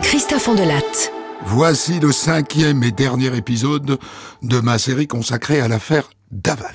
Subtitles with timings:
[0.00, 0.48] Christophe.
[1.44, 3.98] Voici le cinquième et dernier épisode
[4.42, 6.74] de ma série consacrée à l'affaire Daval.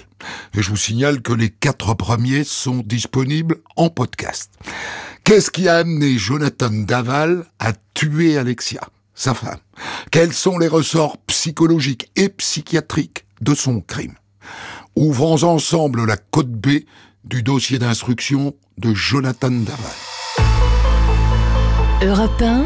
[0.55, 4.51] Et je vous signale que les quatre premiers sont disponibles en podcast.
[5.23, 8.81] Qu'est-ce qui a amené Jonathan Daval à tuer Alexia,
[9.15, 9.57] sa femme?
[10.11, 14.13] Quels sont les ressorts psychologiques et psychiatriques de son crime?
[14.95, 16.81] Ouvrons ensemble la côte B
[17.23, 20.18] du dossier d'instruction de Jonathan Daval.
[22.01, 22.65] Europe 1,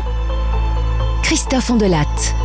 [1.23, 2.35] Christophe Andelatte.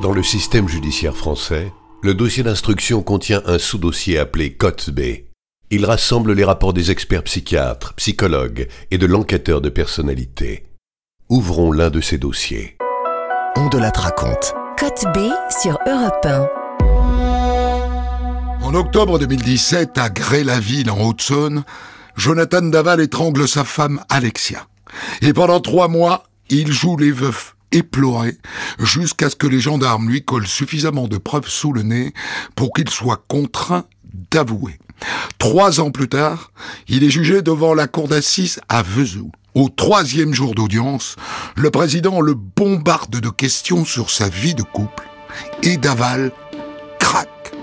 [0.00, 1.70] Dans le système judiciaire français,
[2.02, 5.26] le dossier d'instruction contient un sous-dossier appelé Cote B.
[5.70, 10.64] Il rassemble les rapports des experts psychiatres, psychologues et de l'enquêteur de personnalité.
[11.28, 12.78] Ouvrons l'un de ces dossiers.
[13.56, 14.54] Andelatte raconte.
[14.78, 15.18] Cote B
[15.50, 16.48] sur Europe 1.
[18.62, 21.62] En octobre 2017, à Gré-la-Ville, en Haute-Saône,
[22.16, 24.66] Jonathan Daval étrangle sa femme Alexia.
[25.22, 28.38] Et pendant trois mois, il joue les veufs éplorés
[28.78, 32.12] jusqu'à ce que les gendarmes lui collent suffisamment de preuves sous le nez
[32.54, 33.84] pour qu'il soit contraint
[34.30, 34.78] d'avouer.
[35.38, 36.52] Trois ans plus tard,
[36.88, 39.30] il est jugé devant la cour d'assises à Vesoul.
[39.54, 41.16] Au troisième jour d'audience,
[41.56, 45.08] le président le bombarde de questions sur sa vie de couple
[45.62, 46.32] et Daval
[46.98, 47.53] craque.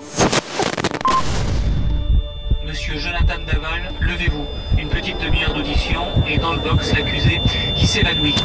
[2.72, 4.46] Monsieur Jonathan Daval, levez-vous.
[4.78, 7.42] Une petite demi-heure d'audition et dans le box, l'accusé
[7.76, 8.38] qui s'évanouit.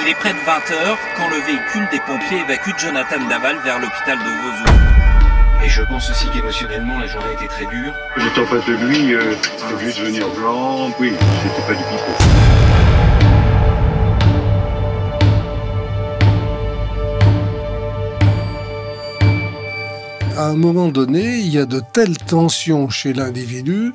[0.00, 4.18] Il est près de 20h quand le véhicule des pompiers évacue Jonathan Daval vers l'hôpital
[4.18, 5.64] de Vesoul.
[5.64, 7.92] Et je pense aussi qu'émotionnellement, la journée était très dure.
[8.16, 9.36] J'étais en face de lui, euh,
[9.72, 11.12] au lieu de devenir blanc, oui,
[11.44, 12.71] c'était pas du pipeau.
[20.36, 23.92] À un moment donné, il y a de telles tensions chez l'individu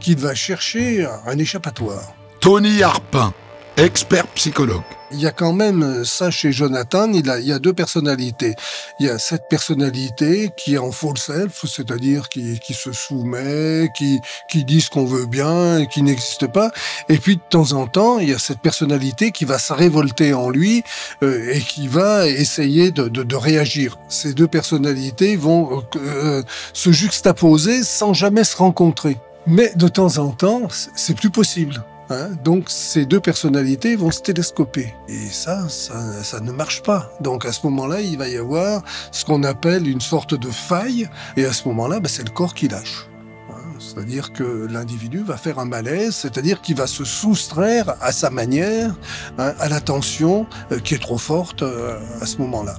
[0.00, 2.14] qu'il va chercher un échappatoire.
[2.40, 3.34] Tony Harpin,
[3.76, 4.82] expert psychologue.
[5.12, 8.54] Il y a quand même ça chez Jonathan, il, a, il y a deux personnalités.
[9.00, 13.88] Il y a cette personnalité qui est en full self, c'est-à-dire qui, qui se soumet,
[13.96, 16.70] qui, qui dit ce qu'on veut bien et qui n'existe pas.
[17.08, 20.32] Et puis de temps en temps, il y a cette personnalité qui va se révolter
[20.32, 20.84] en lui
[21.24, 23.98] euh, et qui va essayer de, de, de, réagir.
[24.08, 26.42] Ces deux personnalités vont euh,
[26.72, 29.16] se juxtaposer sans jamais se rencontrer.
[29.46, 31.82] Mais de temps en temps, c'est plus possible.
[32.10, 34.92] Hein donc ces deux personnalités vont se télescoper.
[35.08, 37.12] Et ça, ça, ça ne marche pas.
[37.20, 38.82] Donc à ce moment-là, il va y avoir
[39.12, 41.08] ce qu'on appelle une sorte de faille.
[41.36, 43.06] Et à ce moment-là, bah, c'est le corps qui lâche.
[43.48, 48.30] Hein c'est-à-dire que l'individu va faire un malaise, c'est-à-dire qu'il va se soustraire à sa
[48.30, 48.94] manière
[49.38, 52.74] hein, à la tension euh, qui est trop forte euh, à ce moment-là.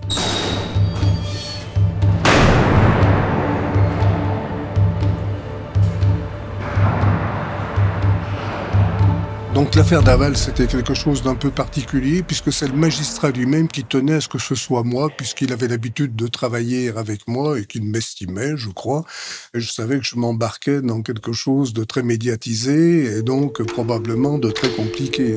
[9.62, 13.84] Donc l'affaire Daval, c'était quelque chose d'un peu particulier, puisque c'est le magistrat lui-même qui
[13.84, 17.66] tenait à ce que ce soit moi, puisqu'il avait l'habitude de travailler avec moi et
[17.66, 19.06] qu'il m'estimait, je crois.
[19.54, 24.40] Et je savais que je m'embarquais dans quelque chose de très médiatisé et donc probablement
[24.40, 25.36] de très compliqué.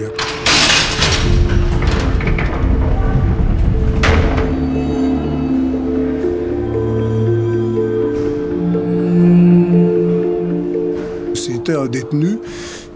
[11.35, 12.39] C'était un détenu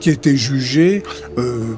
[0.00, 1.02] qui était jugé
[1.38, 1.74] euh,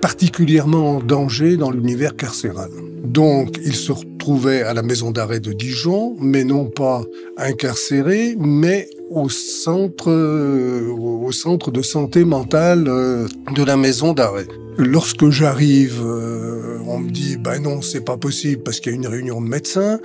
[0.00, 2.70] particulièrement en danger dans l'univers carcéral.
[3.04, 3.92] Donc, il se
[4.28, 7.02] retrouvait à la maison d'arrêt de Dijon, mais non pas
[7.38, 14.46] incarcéré, mais au centre, euh, au centre de santé mentale euh, de la maison d'arrêt.
[14.76, 18.98] Lorsque j'arrive, euh, on me dit ben non, c'est pas possible parce qu'il y a
[18.98, 19.98] une réunion de médecins,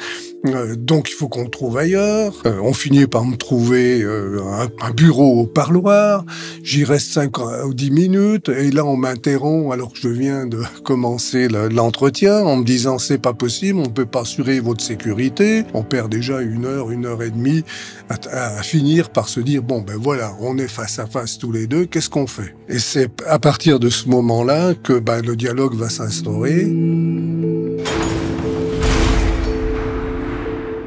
[0.78, 2.34] donc il faut qu'on trouve ailleurs.
[2.64, 6.26] On finit par me trouver un, un, bureau au parloir.
[6.64, 10.64] J'y reste 5 ou 10 minutes et là on m'interrompt alors que je viens de
[10.84, 15.64] commencer l'entretien en me disant c'est pas possible, on peut assurer votre sécurité.
[15.74, 17.64] On perd déjà une heure, une heure et demie
[18.10, 21.68] à, finir par se dire bon ben voilà, on est face à face tous les
[21.68, 22.56] deux, qu'est-ce qu'on fait?
[22.70, 26.66] Et c'est à partir de ce moment-là que bah, le dialogue va s'instaurer.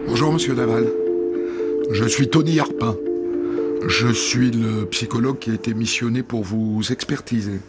[0.06, 0.86] Bonjour Monsieur Daval.
[1.92, 2.96] Je suis Tony Harpin.
[3.86, 7.60] Je suis le psychologue qui a été missionné pour vous expertiser.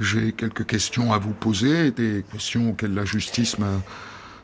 [0.00, 3.82] J'ai quelques questions à vous poser, des questions auxquelles la justice m'a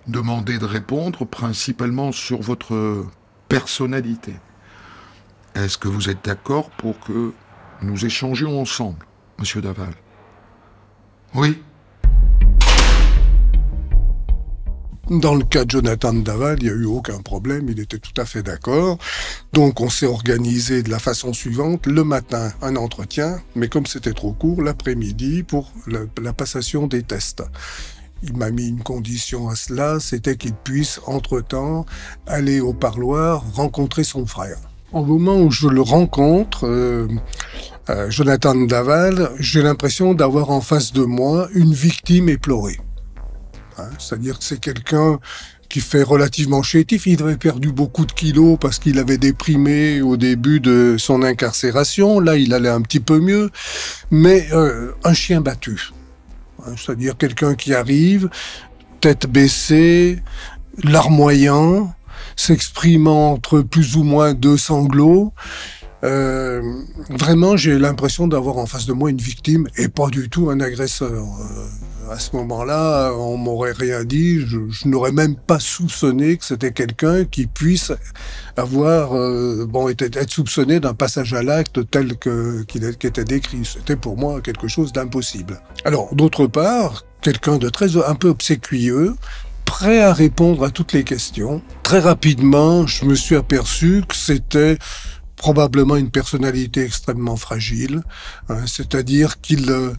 [0.09, 3.07] demandé de répondre, principalement sur votre
[3.49, 4.35] personnalité.
[5.55, 7.33] Est-ce que vous êtes d'accord pour que
[7.83, 9.07] nous échangions ensemble,
[9.39, 9.95] Monsieur Daval?
[11.35, 11.63] Oui.
[15.11, 18.13] Dans le cas de Jonathan Daval, il n'y a eu aucun problème, il était tout
[18.21, 18.99] à fait d'accord.
[19.55, 24.13] Donc on s'est organisé de la façon suivante, le matin un entretien, mais comme c'était
[24.13, 27.43] trop court, l'après-midi pour la passation des tests.
[28.23, 31.87] Il m'a mis une condition à cela, c'était qu'il puisse entre-temps
[32.27, 34.59] aller au parloir rencontrer son frère.
[34.93, 37.07] Au moment où je le rencontre, euh,
[37.91, 42.79] euh, Jonathan Daval, j'ai l'impression d'avoir en face de moi une victime éplorée.
[43.77, 45.21] Hein, C'est-à-dire que c'est quelqu'un
[45.69, 47.07] qui fait relativement chétif.
[47.07, 52.21] Il avait perdu beaucoup de kilos parce qu'il avait déprimé au début de son incarcération.
[52.21, 53.51] Là, il allait un petit peu mieux.
[54.11, 55.91] Mais euh, un chien battu.
[56.77, 58.29] C'est-à-dire quelqu'un qui arrive,
[59.01, 60.23] tête baissée,
[60.83, 61.93] larmoyant,
[62.37, 65.33] s'exprimant entre plus ou moins deux sanglots.
[66.05, 66.63] Euh,
[67.11, 70.61] vraiment, j'ai l'impression d'avoir en face de moi une victime et pas du tout un
[70.61, 71.25] agresseur.
[72.11, 77.25] À ce moment-là, on m'aurait rien dit, je, n'aurais même pas soupçonné que c'était quelqu'un
[77.25, 77.93] qui puisse
[78.57, 82.17] avoir, euh, bon, était, être soupçonné d'un passage à l'acte tel
[82.67, 83.65] qu'il était décrit.
[83.65, 85.61] C'était pour moi quelque chose d'impossible.
[85.85, 89.15] Alors, d'autre part, quelqu'un de très un peu obséquieux,
[89.67, 91.61] prêt à répondre à toutes les questions.
[91.83, 94.79] Très rapidement, je me suis aperçu que c'était
[95.37, 98.03] probablement une personnalité extrêmement fragile,
[98.49, 99.93] hein, c'est-à-dire qu'il euh,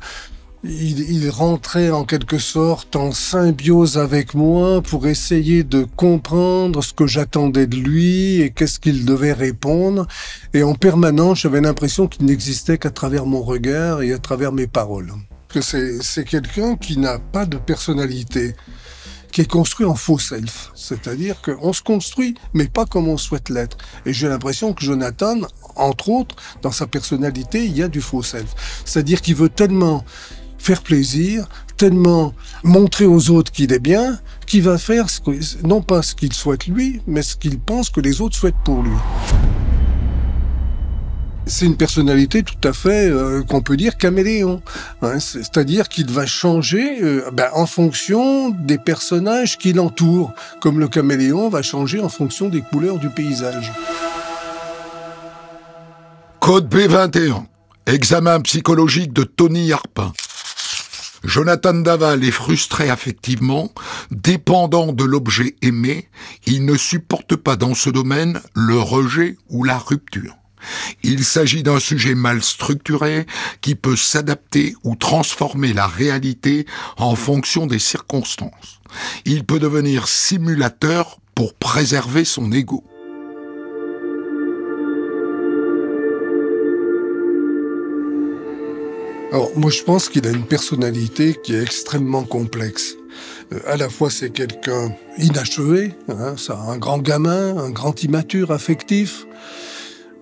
[0.63, 7.07] il, rentrait en quelque sorte en symbiose avec moi pour essayer de comprendre ce que
[7.07, 10.07] j'attendais de lui et qu'est-ce qu'il devait répondre.
[10.53, 14.67] Et en permanence, j'avais l'impression qu'il n'existait qu'à travers mon regard et à travers mes
[14.67, 15.13] paroles.
[15.47, 18.55] Que c'est quelqu'un qui n'a pas de personnalité
[19.31, 20.71] qui est construit en faux self.
[20.75, 23.77] C'est-à-dire qu'on se construit, mais pas comme on souhaite l'être.
[24.05, 25.35] Et j'ai l'impression que Jonathan,
[25.75, 28.83] entre autres, dans sa personnalité, il y a du faux self.
[28.85, 30.03] C'est-à-dire qu'il veut tellement
[30.59, 31.47] faire plaisir,
[31.77, 32.33] tellement
[32.63, 35.05] montrer aux autres qu'il est bien, qu'il va faire
[35.63, 38.83] non pas ce qu'il souhaite lui, mais ce qu'il pense que les autres souhaitent pour
[38.83, 38.95] lui.
[41.45, 44.61] C'est une personnalité tout à fait, euh, qu'on peut dire, caméléon.
[45.01, 50.79] Hein, c'est- C'est-à-dire qu'il va changer euh, ben, en fonction des personnages qui l'entourent, comme
[50.79, 53.71] le caméléon va changer en fonction des couleurs du paysage.
[56.39, 57.45] Code B21.
[57.87, 60.13] Examen psychologique de Tony Harpin.
[61.23, 63.71] Jonathan Daval est frustré affectivement,
[64.11, 66.07] dépendant de l'objet aimé,
[66.45, 70.35] il ne supporte pas dans ce domaine le rejet ou la rupture.
[71.03, 73.25] Il s'agit d'un sujet mal structuré
[73.61, 76.65] qui peut s'adapter ou transformer la réalité
[76.97, 78.81] en fonction des circonstances.
[79.25, 82.83] Il peut devenir simulateur pour préserver son ego.
[89.31, 92.95] Alors, moi, je pense qu'il a une personnalité qui est extrêmement complexe.
[93.53, 96.35] Euh, à la fois, c'est quelqu'un inachevé, hein,
[96.67, 99.27] un grand gamin, un grand immature affectif.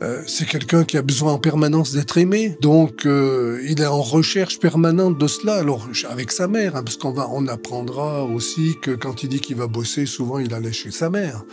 [0.04, 4.02] Euh, c'est quelqu'un qui a besoin en permanence d'être aimé, donc euh, il est en
[4.02, 5.56] recherche permanente de cela.
[5.56, 9.40] Alors avec sa mère, hein, parce qu'on va, on apprendra aussi que quand il dit
[9.40, 11.44] qu'il va bosser, souvent il allait chez sa mère.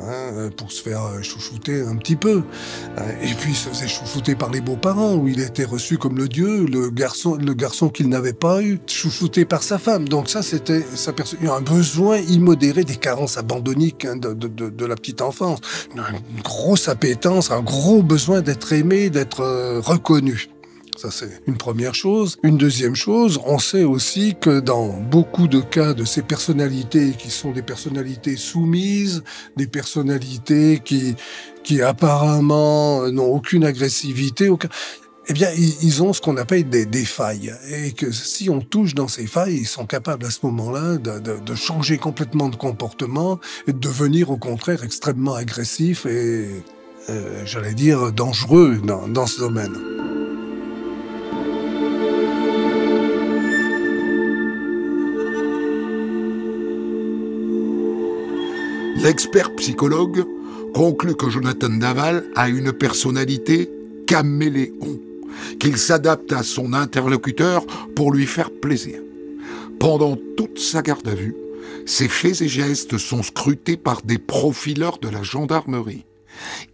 [0.00, 2.42] Hein, pour se faire euh, chouchouter un petit peu.
[2.98, 6.16] Euh, Et puis il se faisait chouchouter par les beaux-parents, où il était reçu comme
[6.16, 10.08] le dieu, le garçon, le garçon qu'il n'avait pas eu, chouchouté par sa femme.
[10.08, 11.38] Donc ça, c'était sa personne.
[11.42, 15.22] Il y a un besoin immodéré des carences abandonniques hein, de, de, de, la petite
[15.22, 15.58] enfance.
[15.94, 20.48] Une grosse appétence, un gros besoin d'être aimé, d'être euh, reconnu.
[20.96, 22.36] Ça, c'est une première chose.
[22.42, 27.30] Une deuxième chose, on sait aussi que dans beaucoup de cas de ces personnalités qui
[27.30, 29.24] sont des personnalités soumises,
[29.56, 31.16] des personnalités qui,
[31.64, 34.48] qui apparemment n'ont aucune agressivité,
[35.26, 37.54] eh bien, ils, ont ce qu'on appelle des, failles.
[37.70, 41.54] Et que si on touche dans ces failles, ils sont capables à ce moment-là de,
[41.54, 46.62] changer complètement de comportement et de devenir au contraire extrêmement agressifs et,
[47.08, 50.23] euh, j'allais dire, dangereux dans ce domaine.
[58.96, 60.24] L'expert psychologue
[60.72, 63.70] conclut que Jonathan Daval a une personnalité
[64.06, 65.00] caméléon,
[65.58, 69.00] qu'il s'adapte à son interlocuteur pour lui faire plaisir.
[69.78, 71.34] Pendant toute sa garde à vue,
[71.86, 76.06] ses faits et gestes sont scrutés par des profileurs de la gendarmerie.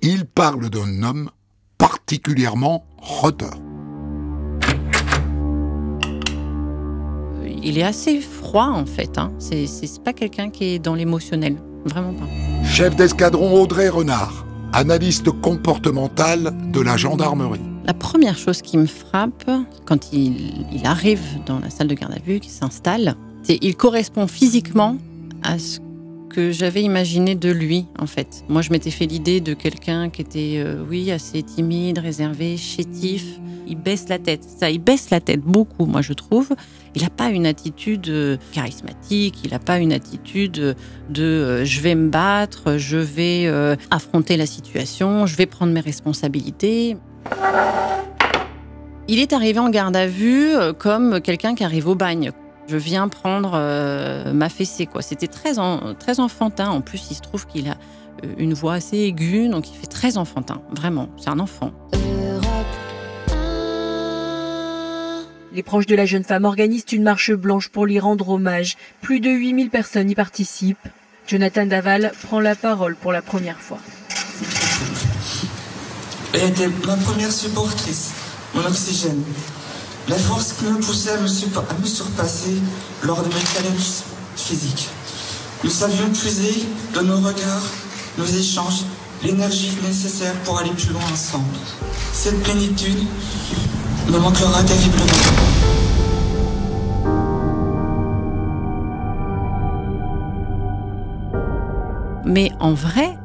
[0.02, 1.30] Il parle d'un homme
[1.78, 3.58] particulièrement retard.
[7.62, 9.18] Il est assez froid en fait.
[9.18, 9.32] Hein.
[9.38, 11.56] C'est pas quelqu'un qui est dans l'émotionnel.
[11.84, 12.26] Vraiment pas.
[12.64, 17.60] Chef d'escadron Audrey Renard, analyste comportemental de la gendarmerie.
[17.86, 19.50] La première chose qui me frappe
[19.86, 23.76] quand il, il arrive dans la salle de garde à vue, qu'il s'installe, c'est il
[23.76, 24.96] correspond physiquement
[25.42, 25.80] à ce
[26.30, 28.44] que j'avais imaginé de lui, en fait.
[28.48, 33.24] Moi, je m'étais fait l'idée de quelqu'un qui était, euh, oui, assez timide, réservé, chétif.
[33.66, 34.44] Il baisse la tête.
[34.44, 36.50] Ça, il baisse la tête beaucoup, moi, je trouve.
[36.94, 40.76] Il n'a pas une attitude euh, charismatique, il n'a pas une attitude
[41.08, 43.50] de euh, je vais me battre, je vais
[43.90, 46.96] affronter la situation, je vais prendre mes responsabilités.
[49.08, 52.32] Il est arrivé en garde à vue comme quelqu'un qui arrive au bagne
[52.70, 54.86] je viens prendre euh, ma fessée.
[54.86, 55.02] Quoi.
[55.02, 55.54] C'était très,
[55.98, 56.70] très enfantin.
[56.70, 57.76] En plus, il se trouve qu'il a
[58.24, 60.62] euh, une voix assez aiguë, donc il fait très enfantin.
[60.70, 61.72] Vraiment, c'est un enfant.
[65.52, 68.76] Les proches de la jeune femme organisent une marche blanche pour lui rendre hommage.
[69.00, 70.88] Plus de 8000 personnes y participent.
[71.26, 73.78] Jonathan Daval prend la parole pour la première fois.
[76.34, 78.12] Elle était ma première supportrice,
[78.54, 79.22] mon oxygène.
[80.08, 81.26] La force qui me poussait à me,
[81.86, 82.56] surpasser
[83.02, 84.04] lors de mes challenges
[84.36, 84.88] physiques.
[85.64, 86.64] Nous savions puiser
[86.94, 87.66] de nos regards,
[88.18, 88.84] nos échanges,
[89.24, 91.56] l'énergie nécessaire pour aller plus loin ensemble.
[92.12, 93.06] Cette plénitude
[102.24, 103.16] Mais en vrai,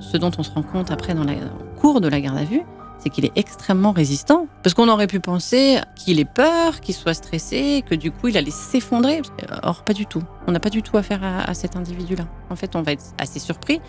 [0.00, 1.34] ce, dont on se rend compte après dans le
[1.80, 2.62] cours de la garde à vue,
[2.98, 4.46] c'est qu'il est extrêmement résistant.
[4.62, 8.36] Parce qu'on aurait pu penser qu'il ait peur, qu'il soit stressé, que du coup il
[8.38, 9.20] allait s'effondrer.
[9.62, 10.22] Or, pas du tout.
[10.46, 12.24] On n'a pas du tout affaire à, à cet individu-là.
[12.50, 13.80] En fait, on va être assez surpris.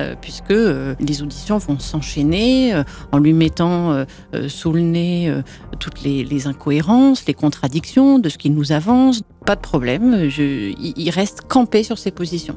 [0.00, 2.82] Euh, puisque euh, les auditions vont s'enchaîner euh,
[3.12, 4.06] en lui mettant
[4.48, 5.34] sous le nez
[5.78, 9.22] toutes les, incohérences, les contradictions de ce qu'il nous avance.
[9.44, 12.56] Pas de problème, il reste campé sur ses positions.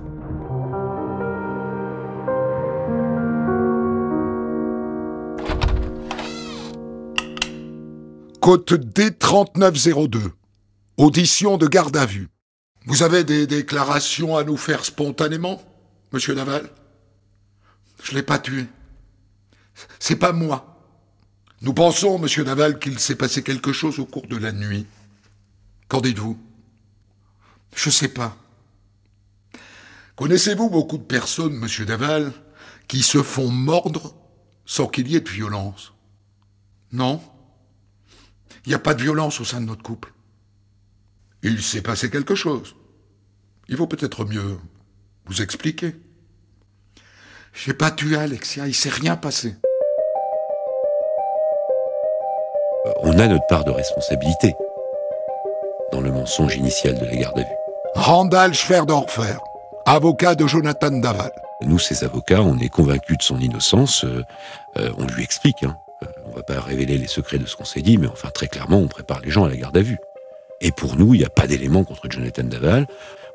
[8.40, 10.20] Côte D3902.
[10.98, 12.30] Audition de garde à vue.
[12.86, 15.62] Vous avez des déclarations à nous faire spontanément,
[16.14, 16.70] monsieur Naval?
[18.06, 18.68] Je l'ai pas tué.
[20.00, 20.80] C'est pas moi.
[21.62, 24.86] Nous pensons, monsieur Naval, qu'il s'est passé quelque chose au cours de la nuit.
[25.88, 26.40] Qu'en dites-vous?
[27.76, 28.38] Je sais pas.
[30.18, 32.32] Connaissez-vous beaucoup de personnes, monsieur Naval,
[32.88, 34.16] qui se font mordre
[34.68, 35.92] sans qu'il y ait de violence?
[36.92, 37.20] Non?
[38.66, 40.14] Il n'y a pas de violence au sein de notre couple.
[41.42, 42.76] Il s'est passé quelque chose.
[43.68, 44.60] Il vaut peut-être mieux
[45.26, 45.96] vous expliquer.
[47.56, 49.56] J'ai pas tué Alexia, il s'est rien passé.
[52.86, 54.54] Euh, on a notre part de responsabilité
[55.94, 57.56] dans le mensonge initial de la garde à vue.
[57.96, 59.38] Randall Schwerdorfer,
[59.86, 61.32] avocat de Jonathan Daval.
[61.62, 64.04] Nous, ces avocats, on est convaincus de son innocence.
[64.04, 64.22] Euh,
[64.78, 65.64] euh, on lui explique.
[65.64, 65.78] Hein.
[66.26, 68.80] On va pas révéler les secrets de ce qu'on s'est dit, mais enfin très clairement,
[68.80, 69.98] on prépare les gens à la garde à vue.
[70.60, 72.86] Et pour nous, il n'y a pas d'élément contre Jonathan Daval.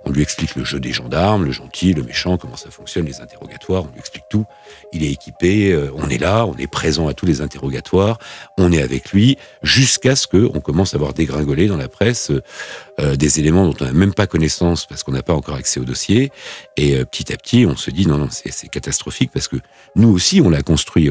[0.04, 3.20] On lui explique le jeu des gendarmes, le gentil, le méchant, comment ça fonctionne, les
[3.20, 4.46] interrogatoires, on lui explique tout.
[4.92, 8.18] Il est équipé, euh, on est là, on est présent à tous les interrogatoires,
[8.56, 12.42] on est avec lui, jusqu'à ce qu'on commence à voir dégringoler dans la presse euh,
[12.98, 15.80] euh, des éléments dont on n'a même pas connaissance parce qu'on n'a pas encore accès
[15.80, 16.32] au dossier.
[16.78, 19.56] Et petit à petit, on se dit non, non, c'est catastrophique parce que
[19.96, 21.10] nous aussi, on l'a construit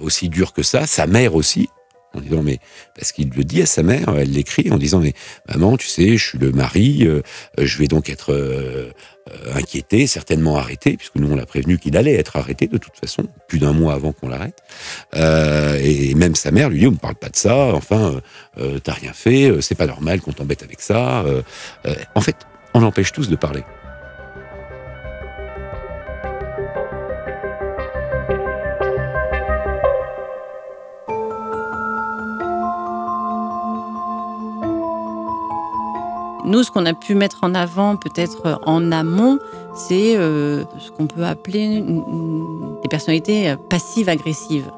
[0.00, 1.68] aussi dur que ça, sa mère aussi,
[2.14, 2.58] en disant mais
[2.94, 5.14] parce qu'il le dit à sa mère, elle l'écrit en disant mais
[5.48, 7.22] maman, tu sais, je suis le mari, euh,
[7.58, 8.92] je vais donc être euh,
[9.30, 12.96] euh, inquiété, certainement arrêté, puisque nous on l'a prévenu qu'il allait être arrêté de toute
[12.96, 14.62] façon, plus d'un mois avant qu'on l'arrête.
[15.14, 18.20] et même sa mère lui dit on ne parle pas de ça, enfin
[18.82, 21.24] t'as rien fait, c'est pas normal qu'on t'embête avec ça.
[22.14, 22.36] en fait,
[22.74, 23.62] on empêche tous de parler.
[36.44, 39.38] Nous, ce qu'on a pu mettre en avant peut-être en amont,
[39.74, 41.82] c'est euh, ce qu'on peut appeler
[42.82, 44.70] des personnalités passives-agressives.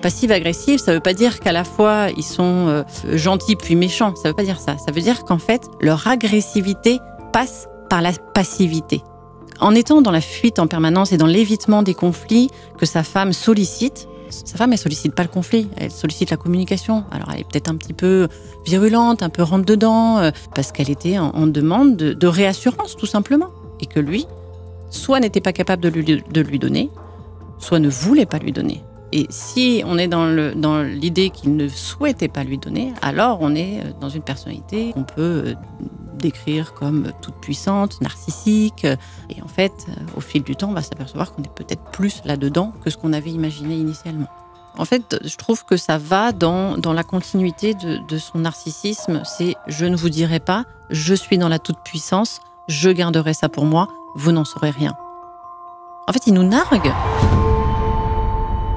[0.00, 4.14] Passive-agressive, ça ne veut pas dire qu'à la fois ils sont euh, gentils puis méchants.
[4.16, 4.76] Ça ne veut pas dire ça.
[4.78, 6.98] Ça veut dire qu'en fait, leur agressivité
[7.32, 9.02] passe par la passivité.
[9.60, 12.48] En étant dans la fuite en permanence et dans l'évitement des conflits
[12.78, 17.04] que sa femme sollicite, sa femme, elle sollicite pas le conflit, elle sollicite la communication.
[17.10, 18.28] Alors, elle est peut-être un petit peu
[18.64, 23.48] virulente, un peu rentre dedans, euh, parce qu'elle était en, demande de, réassurance, tout simplement.
[23.80, 24.26] Et que lui,
[24.90, 26.90] soit n'était pas capable de lui, de lui donner,
[27.58, 28.82] soit ne voulait pas lui donner.
[29.12, 30.26] Et si on est dans
[30.82, 34.92] l'idée dans qu'il ne souhaitait pas lui donner, alors on est euh, dans une personnalité
[34.92, 35.54] qu'on peut euh,
[36.20, 38.84] décrire comme toute puissante, narcissique.
[39.28, 42.22] Et en fait, euh, au fil du temps, on va s'apercevoir qu'on est peut-être plus
[42.24, 44.28] là-dedans que ce qu'on avait imaginé initialement.
[44.78, 49.22] En fait, je trouve que ça va dans, dans la continuité de, son narcissisme.
[49.24, 53.64] C'est je ne vous dirai pas, je suis dans la toute-puissance, je garderai ça pour
[53.64, 54.94] moi, vous n'en saurez rien.
[56.06, 56.92] En fait, il nous nargue.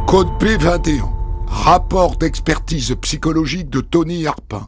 [0.08, 1.10] Code P21.
[1.48, 4.68] Rapport d'expertise psychologique de Tony Harpin.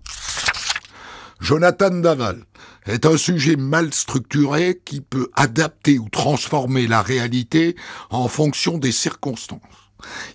[1.41, 2.45] Jonathan Daval
[2.85, 7.75] est un sujet mal structuré qui peut adapter ou transformer la réalité
[8.09, 9.61] en fonction des circonstances.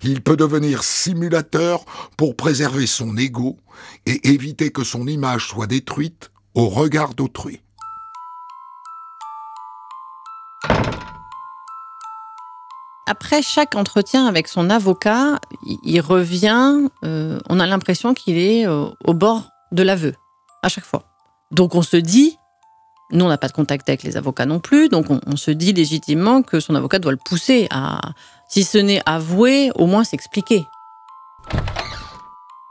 [0.03, 1.85] Il peut devenir simulateur
[2.17, 3.57] pour préserver son ego
[4.07, 7.61] et éviter que son image soit détruite au regard d'autrui.
[13.07, 15.41] Après chaque entretien avec son avocat,
[15.85, 20.15] il revient, euh, on a l'impression qu'il est euh, au bord de l'aveu,
[20.63, 21.03] à chaque fois.
[21.51, 22.39] Donc on se dit,
[23.13, 25.73] nous on n'a pas de contact avec les avocats non plus, donc on, se dit
[25.73, 28.01] légitimement que son avocat doit le pousser à,
[28.49, 30.67] si ce n'est avouer, au moins s'expliquer.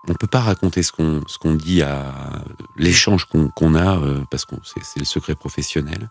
[0.07, 2.13] On ne peut pas raconter ce qu'on dit à
[2.77, 6.09] l'échange qu'on a, euh, parce que c'est le secret professionnel.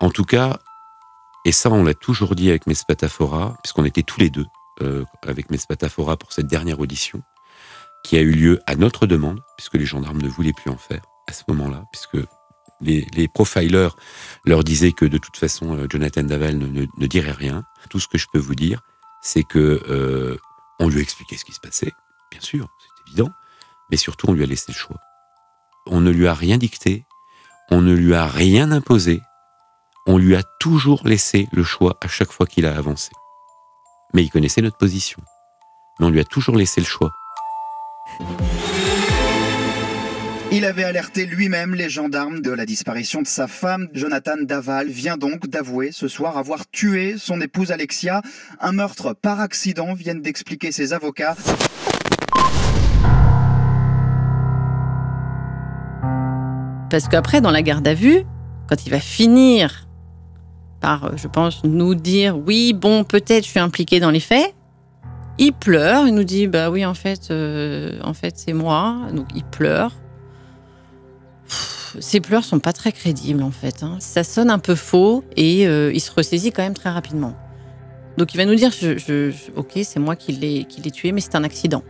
[0.00, 0.58] En tout cas,
[1.44, 4.46] et ça on l'a toujours dit avec Mespataphora, puisqu'on était tous les deux
[4.82, 7.22] euh, avec Mespataphora pour cette dernière audition,
[8.04, 11.02] qui a eu lieu à notre demande, puisque les gendarmes ne voulaient plus en faire
[11.28, 12.26] à ce moment-là, puisque
[12.80, 13.96] les, profilers
[14.44, 17.64] leur disaient que de toute façon, euh, Jonathan Daval ne, dirait rien.
[17.88, 18.80] Tout ce que je peux vous dire,
[19.22, 20.36] c'est que euh,
[20.78, 21.92] on lui a expliqué ce qui se passait,
[22.30, 23.30] bien sûr, c'est évident,
[23.90, 24.98] mais surtout on lui a laissé le choix.
[25.86, 27.04] On ne lui a rien dicté,
[27.70, 29.20] on ne lui a rien imposé,
[30.06, 33.10] on lui a toujours laissé le choix à chaque fois qu'il a avancé.
[34.14, 35.22] Mais il connaissait notre position.
[35.98, 37.12] Mais on lui a toujours laissé le choix.
[40.52, 43.86] Il avait alerté lui-même les gendarmes de la disparition de sa femme.
[43.92, 48.20] Jonathan Daval vient donc d'avouer ce soir avoir tué son épouse Alexia.
[48.60, 51.36] Un meurtre par accident, viennent d'expliquer ses avocats.
[56.90, 58.24] Parce qu'après, dans la garde à vue,
[58.68, 59.86] quand il va finir
[60.80, 64.52] par, je pense, nous dire oui, bon, peut-être je suis impliqué dans les faits,
[65.38, 68.96] il pleure, il nous dit bah oui, en fait, euh, en fait, c'est moi.
[69.14, 69.92] Donc il pleure
[71.98, 73.82] ses pleurs sont pas très crédibles en fait.
[73.82, 73.96] Hein.
[74.00, 77.34] Ça sonne un peu faux et euh, il se ressaisit quand même très rapidement.
[78.16, 81.12] Donc il va nous dire, je, je, ok, c'est moi qui l'ai qui l'ai tué,
[81.12, 81.82] mais c'est un accident.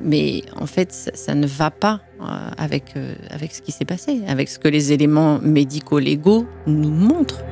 [0.00, 2.24] Mais en fait, ça, ça ne va pas euh,
[2.58, 7.42] avec euh, avec ce qui s'est passé, avec ce que les éléments médico-légaux nous montrent.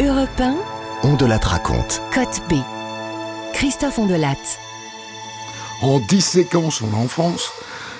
[0.00, 0.54] Europe 1,
[1.02, 2.00] On de la raconte.
[2.14, 2.54] Côte B.
[3.58, 4.36] Christophe Ondelat.
[5.82, 7.50] En disséquant son enfance,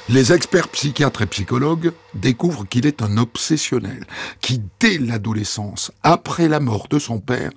[0.09, 4.05] les experts psychiatres et psychologues découvrent qu'il est un obsessionnel
[4.41, 7.51] qui, dès l'adolescence, après la mort de son père,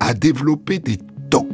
[0.00, 0.96] a développé des
[1.28, 1.44] TOC.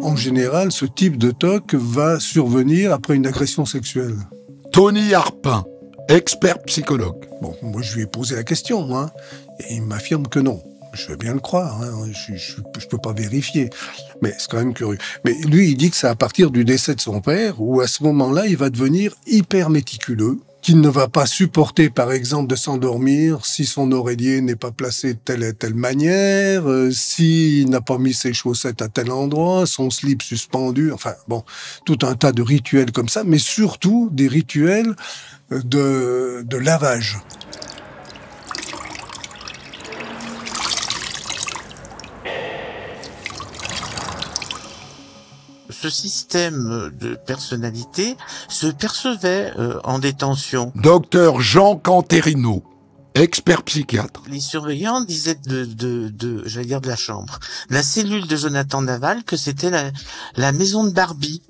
[0.00, 4.16] En général, ce type de TOC va survenir après une agression sexuelle.
[4.70, 5.64] Tony Harpin,
[6.08, 7.26] expert psychologue.
[7.42, 9.10] Bon, moi je lui ai posé la question, hein,
[9.58, 10.62] et il m'affirme que non.
[10.96, 12.10] Je veux bien le croire, hein.
[12.12, 13.70] je ne peux pas vérifier,
[14.22, 14.98] mais c'est quand même curieux.
[15.24, 17.86] Mais lui, il dit que c'est à partir du décès de son père, où à
[17.86, 22.56] ce moment-là, il va devenir hyper méticuleux, qu'il ne va pas supporter, par exemple, de
[22.56, 27.80] s'endormir si son oreiller n'est pas placé de telle et telle manière, euh, s'il n'a
[27.80, 31.44] pas mis ses chaussettes à tel endroit, son slip suspendu, enfin bon,
[31.84, 34.96] tout un tas de rituels comme ça, mais surtout des rituels
[35.50, 37.18] de, de lavage.
[45.80, 48.16] Ce système de personnalité
[48.48, 50.72] se percevait euh, en détention.
[50.74, 52.62] Docteur Jean Canterino,
[53.14, 54.22] expert psychiatre.
[54.30, 57.38] Les surveillants disaient de, de, de j'allais dire de la chambre,
[57.70, 59.90] la cellule de Jonathan Daval que c'était la,
[60.36, 61.42] la maison de Barbie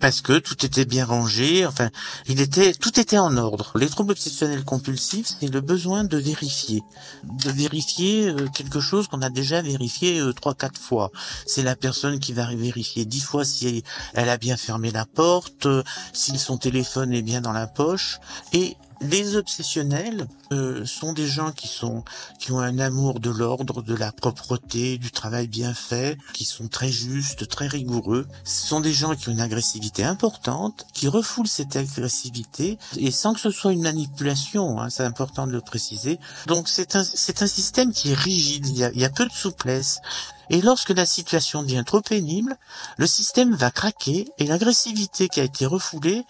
[0.00, 1.90] parce que tout était bien rangé, enfin,
[2.26, 3.72] il était, tout était en ordre.
[3.78, 6.82] Les troubles obsessionnels compulsifs, c'est le besoin de vérifier,
[7.24, 11.10] de vérifier euh, quelque chose qu'on a déjà vérifié euh, trois, quatre fois.
[11.46, 15.66] C'est la personne qui va vérifier dix fois si elle a bien fermé la porte,
[15.66, 18.18] euh, si son téléphone est bien dans la poche,
[18.52, 22.04] et les obsessionnels euh, sont des gens qui sont
[22.38, 26.68] qui ont un amour de l'ordre, de la propreté, du travail bien fait, qui sont
[26.68, 28.26] très justes, très rigoureux.
[28.44, 33.34] Ce sont des gens qui ont une agressivité importante, qui refoulent cette agressivité et sans
[33.34, 34.80] que ce soit une manipulation.
[34.80, 36.18] Hein, c'est important de le préciser.
[36.46, 38.66] Donc c'est un c'est un système qui est rigide.
[38.68, 40.00] Il y a, il y a peu de souplesse.
[40.50, 42.56] Et lorsque la situation devient trop pénible,
[42.98, 46.24] le système va craquer et l'agressivité qui a été refoulée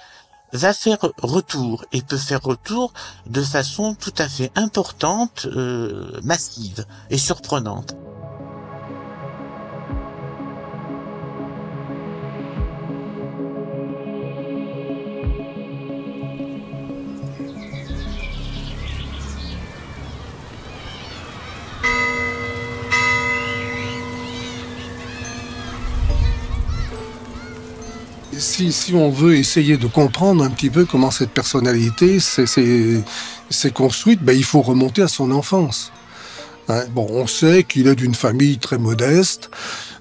[0.54, 2.92] va faire retour et peut faire retour
[3.26, 7.96] de façon tout à fait importante, euh, massive et surprenante.
[28.44, 34.36] Si, on veut essayer de comprendre un petit peu comment cette personnalité s'est construite, ben,
[34.36, 35.90] il faut remonter à son enfance.
[36.68, 39.50] Hein, bon, on sait qu'il est d'une famille très modeste,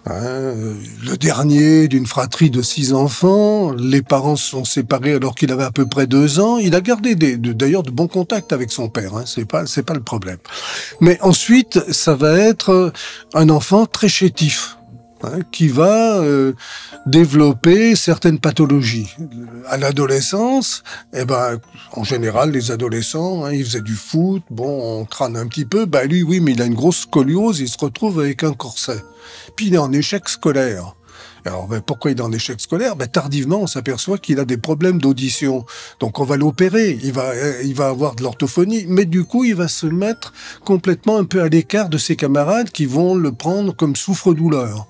[0.06, 0.53] hein,
[1.06, 3.71] le dernier d'une fratrie de six enfants.
[3.71, 6.58] Les parents sont séparés alors qu'il avait à peu près deux ans.
[6.58, 9.15] Il a gardé d'ailleurs de, bons contacts avec son père.
[9.15, 10.39] Hein, c'est pas c'est pas le problème.
[10.99, 12.91] Mais ensuite, ça va être
[13.34, 14.77] un enfant très chétif.
[15.24, 16.54] Hein, qui va euh,
[17.06, 19.16] développer certaines pathologies.
[19.70, 20.84] À l'adolescence,
[21.14, 21.60] eh ben,
[21.94, 25.86] en général, les adolescents, hein, ils faisaient du foot, bon, on crâne un petit peu,
[25.86, 29.02] bah lui, oui, mais il a une grosse scoliose, il se retrouve avec un corset.
[29.56, 30.94] Puis il est en échec scolaire.
[31.45, 32.95] Alors, ben, pourquoi il est en échec scolaire?
[32.95, 35.65] Ben, Tardivement, on s'aperçoit qu'il a des problèmes d'audition.
[35.99, 36.97] Donc, on va l'opérer.
[37.03, 38.86] Il va, euh, il va avoir de l'orthophonie.
[38.88, 42.69] Mais du coup, il va se mettre complètement un peu à l'écart de ses camarades
[42.69, 44.88] qui vont le prendre comme souffre-douleur.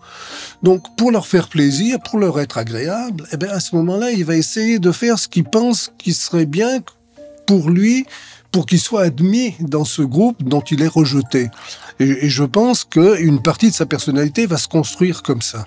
[0.62, 4.24] Donc, pour leur faire plaisir, pour leur être agréable, eh ben, à ce moment-là, il
[4.24, 6.82] va essayer de faire ce qu'il pense qui serait bien
[7.48, 8.06] pour lui,
[8.52, 11.50] pour qu'il soit admis dans ce groupe dont il est rejeté.
[12.00, 15.66] Et, et je pense qu'une partie de sa personnalité va se construire comme ça.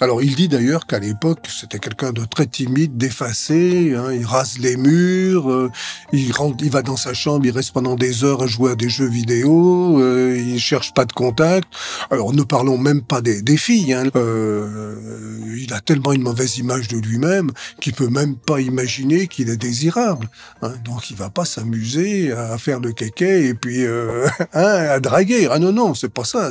[0.00, 4.58] Alors il dit d'ailleurs qu'à l'époque c'était quelqu'un de très timide, d'effacé, hein, il rase
[4.58, 5.70] les murs, euh,
[6.12, 8.74] il, rentre, il va dans sa chambre, il reste pendant des heures à jouer à
[8.74, 11.68] des jeux vidéo, euh, il cherche pas de contact.
[12.10, 14.04] Alors ne parlons même pas des, des filles, hein.
[14.16, 17.50] euh, il a tellement une mauvaise image de lui-même
[17.80, 20.28] qu'il peut même pas imaginer qu'il est désirable.
[20.62, 20.74] Hein.
[20.84, 25.48] Donc il va pas s'amuser à faire le kéké et puis euh, hein, à draguer.
[25.50, 26.50] Ah non non, c'est pas ça.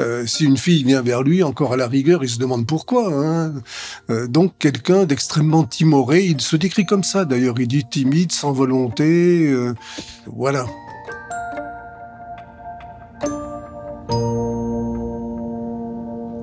[0.00, 2.73] Euh, si une fille vient vers lui, encore à la rigueur, il se demande pourquoi
[2.78, 3.12] quoi.
[3.12, 3.52] Hein.
[4.10, 8.52] Euh, donc quelqu'un d'extrêmement timoré, il se décrit comme ça d'ailleurs, il dit timide, sans
[8.52, 9.74] volonté, euh,
[10.26, 10.66] voilà.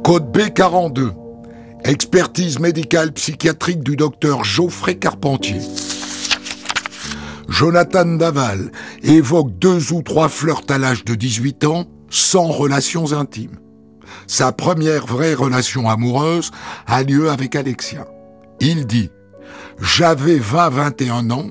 [0.04, 1.12] Code B42.
[1.84, 5.62] Expertise médicale psychiatrique du docteur Geoffrey Carpentier.
[7.48, 8.72] Jonathan Daval
[9.04, 13.58] évoque deux ou trois flirts à l'âge de 18 ans sans relations intimes.
[14.32, 16.52] Sa première vraie relation amoureuse
[16.88, 18.08] a lieu avec Alexia.
[18.62, 19.10] Il dit
[19.82, 21.50] J'avais 20-21 ans,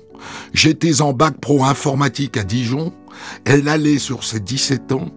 [0.55, 2.95] j'étais en bac pro informatique à Dijon,
[3.45, 5.11] elle allait sur ses 17 ans,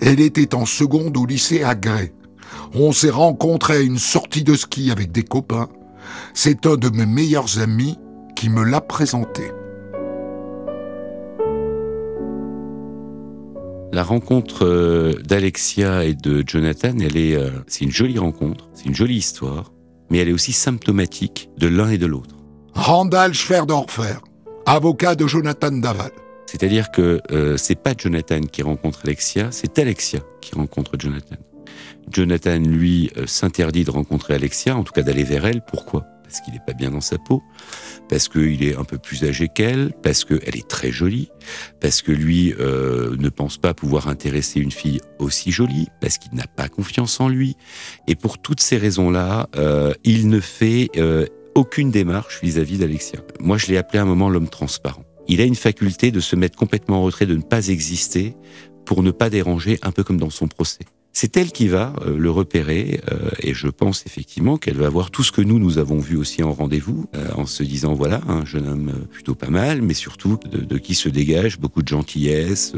[0.00, 2.14] elle était en seconde au lycée à Grès.
[2.72, 5.68] On s'est rencontrés à une sortie de ski avec des copains.
[6.34, 7.98] C'est un de mes meilleurs amis
[8.36, 9.50] qui me l'a présenté.
[13.92, 18.84] La rencontre euh, d'Alexia et de Jonathan, elle est, euh, c'est une jolie rencontre, c'est
[18.84, 19.72] une jolie histoire,
[20.10, 22.36] mais elle est aussi symptomatique de l'un et de l'autre.
[22.74, 24.18] Randall Schwerdorfer,
[24.66, 26.10] avocat de Jonathan Daval.
[26.46, 31.36] C'est-à-dire que euh, c'est pas Jonathan qui rencontre Alexia, c'est Alexia qui rencontre Jonathan.
[32.10, 35.62] Jonathan, lui, s'interdit de rencontrer Alexia, en tout cas d'aller vers elle.
[35.62, 36.06] Pourquoi?
[36.28, 37.42] Parce qu'il n'est pas bien dans sa peau,
[38.08, 41.30] parce qu'il est un peu plus âgé qu'elle, parce qu'elle est très jolie,
[41.80, 46.34] parce que lui euh, ne pense pas pouvoir intéresser une fille aussi jolie, parce qu'il
[46.34, 47.56] n'a pas confiance en lui.
[48.06, 53.20] Et pour toutes ces raisons-là, euh, il ne fait euh, aucune démarche vis-à-vis d'Alexia.
[53.40, 55.04] Moi, je l'ai appelé à un moment l'homme transparent.
[55.28, 58.36] Il a une faculté de se mettre complètement en retrait, de ne pas exister
[58.84, 60.80] pour ne pas déranger, un peu comme dans son procès.
[61.12, 65.10] C'est elle qui va euh, le repérer euh, et je pense effectivement qu'elle va voir
[65.10, 68.20] tout ce que nous, nous avons vu aussi en rendez-vous euh, en se disant voilà,
[68.28, 72.72] un jeune homme plutôt pas mal, mais surtout de, qui se dégage beaucoup de gentillesse,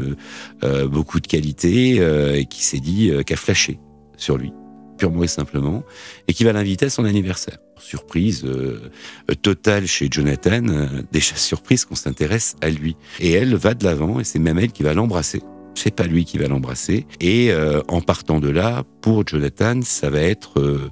[0.89, 1.97] beaucoup de qualité
[2.37, 3.79] et qui s'est dit qu'a flashé
[4.17, 4.51] sur lui
[4.97, 5.83] purement et simplement,
[6.27, 7.57] et qui va l'inviter à son anniversaire.
[7.79, 8.45] Surprise
[9.41, 10.61] totale chez Jonathan,
[11.11, 12.95] déjà surprise qu'on s'intéresse à lui.
[13.19, 15.41] Et elle va de l'avant, et c'est même elle qui va l'embrasser
[15.75, 17.05] c'est pas lui qui va l'embrasser.
[17.19, 20.89] Et euh, en partant de là, pour Jonathan, ça va être euh,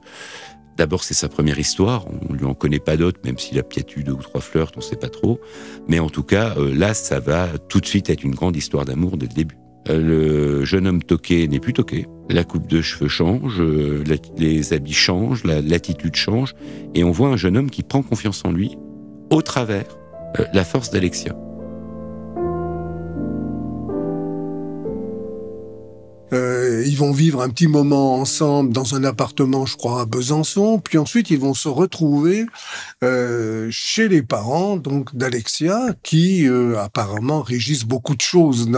[0.78, 2.06] d'abord c'est sa première histoire.
[2.30, 4.72] On lui en connaît pas d'autres, même s'il a peut-être eu deux ou trois flirts,
[4.78, 5.39] on sait pas trop.
[5.88, 8.86] Mais en tout cas, euh, là, ça va tout de suite être une grande histoire
[8.86, 9.58] d'amour dès le début.
[9.88, 12.06] Le jeune homme toqué n'est plus toqué.
[12.30, 13.60] La coupe de cheveux change,
[14.38, 16.54] les habits changent, l'attitude change,
[16.94, 18.78] et on voit un jeune homme qui prend confiance en lui
[19.32, 19.98] au travers
[20.54, 21.36] la force d'Alexia.
[26.32, 30.80] Euh, ils vont vivre un petit moment ensemble dans un appartement, je crois, à Besançon.
[30.80, 32.46] Puis ensuite, ils vont se retrouver
[33.04, 38.70] euh, chez les parents, donc d'Alexia, qui euh, apparemment régissent beaucoup de choses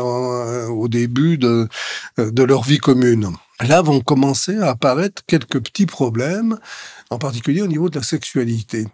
[0.69, 1.67] au début de,
[2.17, 3.29] de leur vie commune.
[3.59, 6.57] Là vont commencer à apparaître quelques petits problèmes,
[7.09, 8.87] en particulier au niveau de la sexualité.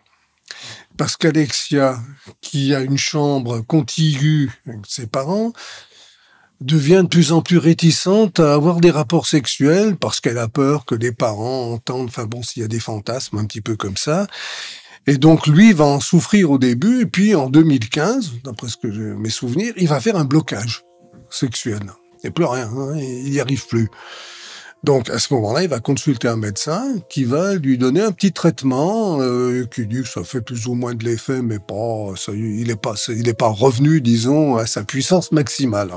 [0.97, 1.99] Parce qu'Alexia,
[2.41, 5.53] qui a une chambre contiguë avec ses parents,
[6.61, 10.85] devient de plus en plus réticente à avoir des rapports sexuels parce qu'elle a peur
[10.85, 13.97] que les parents entendent, enfin bon, s'il y a des fantasmes un petit peu comme
[13.97, 14.27] ça.
[15.05, 18.91] Et donc lui va en souffrir au début, et puis en 2015, d'après ce que
[18.91, 20.83] je, mes souvenirs, il va faire un blocage
[21.29, 21.79] sexuel.
[22.23, 23.89] Et plus rien, hein, il n'y arrive plus.
[24.83, 28.31] Donc à ce moment-là, il va consulter un médecin qui va lui donner un petit
[28.31, 32.31] traitement euh, qui dit que ça fait plus ou moins de l'effet, mais pas, ça,
[32.33, 35.91] il n'est pas, revenu, disons, à sa puissance maximale.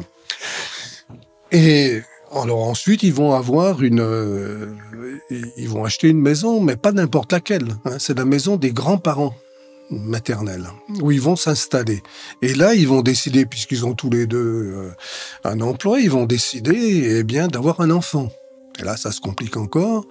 [1.52, 2.00] Et
[2.32, 4.74] alors ensuite, ils vont avoir une, euh,
[5.56, 7.68] ils vont acheter une maison, mais pas n'importe laquelle.
[7.84, 7.96] Hein.
[7.98, 9.34] c'est la maison des grands-parents
[9.90, 10.68] maternels
[11.02, 12.02] où ils vont s'installer.
[12.42, 14.90] Et là, ils vont décider, puisqu'ils ont tous les deux euh,
[15.44, 18.28] un emploi, ils vont décider, eh bien, d'avoir un enfant.
[18.78, 20.06] Et là, ça se complique encore,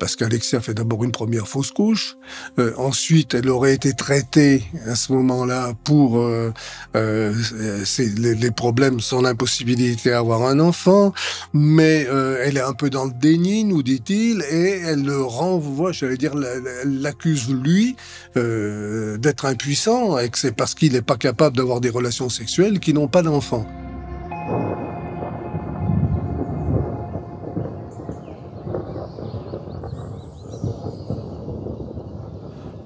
[0.00, 2.16] parce qu'Alexia fait d'abord une première fausse couche.
[2.58, 6.52] Euh, ensuite, elle aurait été traitée à ce moment-là pour euh,
[6.96, 7.34] euh,
[7.98, 11.12] les, les, problèmes, son impossibilité à avoir un enfant.
[11.52, 12.08] Mais
[12.42, 16.32] elle est un peu dans le déni, nous dit-il, et elle le renvoie, j'allais dire,
[16.84, 17.94] l'accuse lui
[18.34, 22.94] d'être impuissant, et que c'est parce qu'il n'est pas capable d'avoir des relations sexuelles qu'ils
[22.94, 23.66] n'ont pas d'enfant.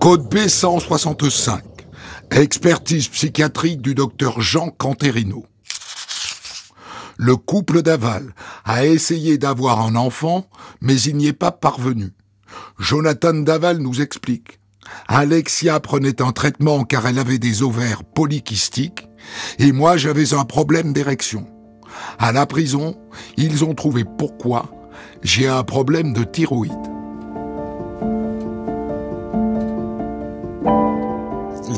[0.04, 1.64] Code B 165.
[2.30, 5.46] Expertise psychiatrique du docteur Jean Canterino.
[7.16, 8.34] Le couple d'Aval
[8.66, 10.46] a essayé d'avoir un enfant,
[10.82, 12.12] mais il n'y est pas parvenu.
[12.78, 14.60] Jonathan Daval nous explique.
[15.08, 19.08] Alexia prenait un traitement car elle avait des ovaires polykystiques
[19.58, 21.46] et moi j'avais un problème d'érection.
[22.18, 22.94] À la prison,
[23.38, 24.70] ils ont trouvé pourquoi
[25.22, 26.93] j'ai un problème de thyroïde.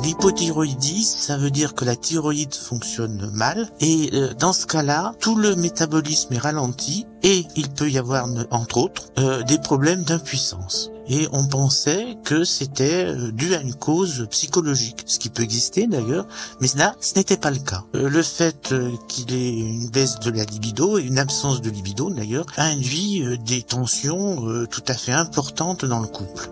[0.03, 5.37] L'hypothyroïdie, ça veut dire que la thyroïde fonctionne mal et euh, dans ce cas-là, tout
[5.37, 10.91] le métabolisme est ralenti et il peut y avoir, entre autres, euh, des problèmes d'impuissance.
[11.09, 15.87] Et on pensait que c'était euh, dû à une cause psychologique, ce qui peut exister
[15.87, 16.27] d'ailleurs,
[16.61, 17.85] mais là, ce n'était pas le cas.
[17.95, 18.75] le fait
[19.09, 23.63] qu'il ait une baisse de la libido et une absence de libido d'ailleurs, induit des
[23.63, 26.51] tensions tout à fait importantes dans le couple.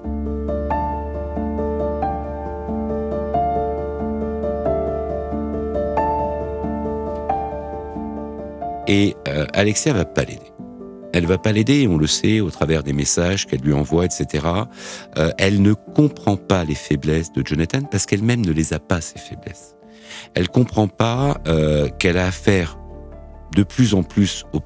[8.86, 10.52] Et euh, Alexia va pas l'aider.
[11.12, 14.44] Elle va pas l'aider, on le sait, au travers des messages qu'elle lui envoie, etc.
[15.16, 19.00] Euh, elle ne comprend pas les faiblesses de Jonathan parce qu'elle-même ne les a pas,
[19.00, 19.76] ces faiblesses.
[20.34, 22.78] Elle comprend pas euh, qu'elle a affaire
[23.54, 24.60] de plus en plus au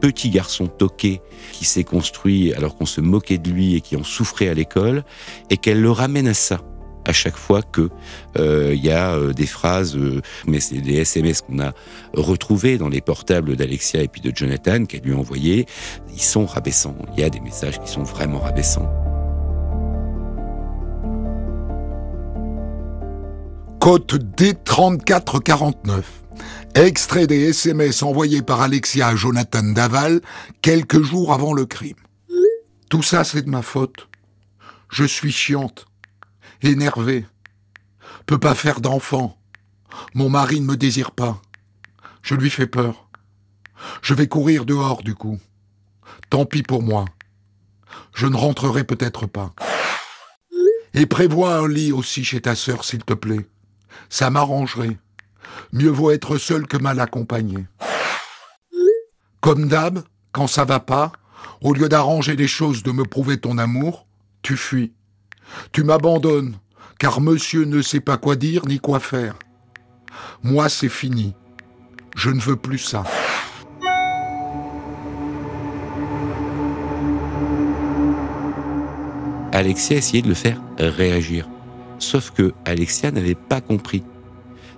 [0.00, 4.04] petit garçon toqué qui s'est construit alors qu'on se moquait de lui et qui en
[4.04, 5.04] souffrait à l'école,
[5.48, 6.60] et qu'elle le ramène à ça
[7.06, 7.90] à chaque fois que
[8.38, 11.72] euh, il y a euh, des phrases, euh, mais c'est des SMS qu'on a
[12.14, 15.66] retrouvés dans les portables d'Alexia et puis de Jonathan qu'elle lui a envoyés.
[16.12, 16.96] Ils sont rabaissants.
[17.16, 18.90] Il y a des messages qui sont vraiment rabaissants.
[23.80, 26.02] Côte D3449.
[26.74, 30.20] Extrait des SMS envoyés par Alexia à Jonathan Daval
[30.62, 31.94] quelques jours avant le crime.
[32.88, 34.08] Tout ça, c'est de ma faute.
[34.90, 35.86] Je suis chiante
[36.64, 37.26] énervé,
[38.26, 39.38] peut pas faire d'enfant.
[40.14, 41.40] Mon mari ne me désire pas.
[42.22, 43.08] Je lui fais peur.
[44.02, 45.38] Je vais courir dehors du coup.
[46.30, 47.04] Tant pis pour moi.
[48.14, 49.52] Je ne rentrerai peut-être pas.
[50.94, 53.46] Et prévois un lit aussi chez ta sœur, s'il te plaît.
[54.08, 54.96] Ça m'arrangerait.
[55.72, 57.66] Mieux vaut être seul que mal accompagné.
[59.40, 61.12] Comme d'hab, quand ça va pas,
[61.60, 64.06] au lieu d'arranger les choses, de me prouver ton amour,
[64.42, 64.92] tu fuis.
[65.72, 66.56] Tu m'abandonnes,
[66.98, 69.34] car monsieur ne sait pas quoi dire ni quoi faire.
[70.42, 71.34] Moi, c'est fini.
[72.16, 73.04] Je ne veux plus ça.
[79.52, 81.48] Alexia essayait de le faire réagir.
[81.98, 84.02] Sauf que Alexia n'avait pas compris.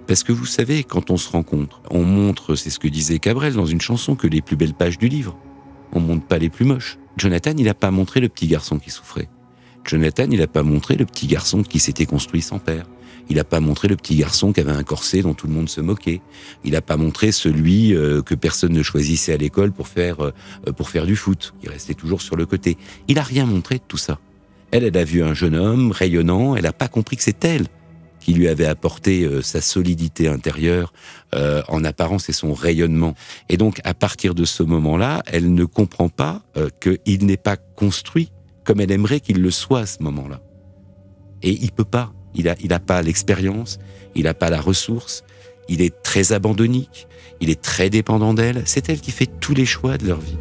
[0.07, 3.55] Parce que vous savez, quand on se rencontre, on montre, c'est ce que disait Cabrel
[3.55, 5.37] dans une chanson, que les plus belles pages du livre.
[5.93, 6.99] On montre pas les plus moches.
[7.17, 9.29] Jonathan, il n'a pas montré le petit garçon qui souffrait.
[9.89, 12.87] Jonathan, il n'a pas montré le petit garçon qui s'était construit sans père.
[13.29, 15.69] Il n'a pas montré le petit garçon qui avait un corset dont tout le monde
[15.69, 16.21] se moquait.
[16.65, 20.33] Il n'a pas montré celui euh, que personne ne choisissait à l'école pour faire euh,
[20.77, 21.55] pour faire du foot.
[21.63, 22.77] Il restait toujours sur le côté.
[23.09, 24.19] Il a rien montré de tout ça.
[24.71, 26.57] Elle, elle a vu un jeune homme rayonnant.
[26.57, 27.67] Elle n'a pas compris que c'est elle
[28.21, 30.93] qui lui avait apporté euh, sa solidité intérieure
[31.69, 33.15] en apparence et son rayonnement.
[33.51, 36.41] Et donc, à partir de ce moment-là, elle ne comprend pas
[36.81, 38.31] qu'il n'est pas construit
[38.67, 40.41] comme elle aimerait qu'il le soit à ce moment-là.
[41.43, 42.13] Et il peut pas.
[42.35, 43.79] Il a, il a pas l'expérience,
[44.15, 45.25] il n'a pas la ressource,
[45.69, 47.09] il est très abandonnique,
[47.41, 50.37] il est très dépendant d'elle, c'est elle qui fait tous les choix de leur vie.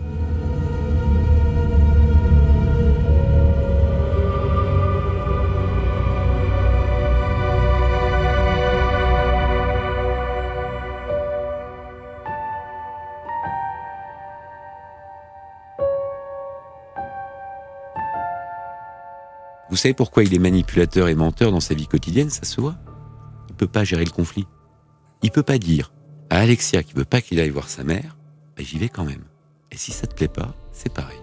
[19.76, 22.78] Vous savez pourquoi il est manipulateur et menteur dans sa vie quotidienne Ça se voit.
[23.50, 24.46] Il peut pas gérer le conflit.
[25.22, 25.92] Il peut pas dire
[26.30, 28.16] à Alexia qui veut pas qu'il aille voir sa mère,
[28.56, 29.26] bah, j'y vais quand même.
[29.74, 31.18] Et si ça te plaît pas, c'est pareil.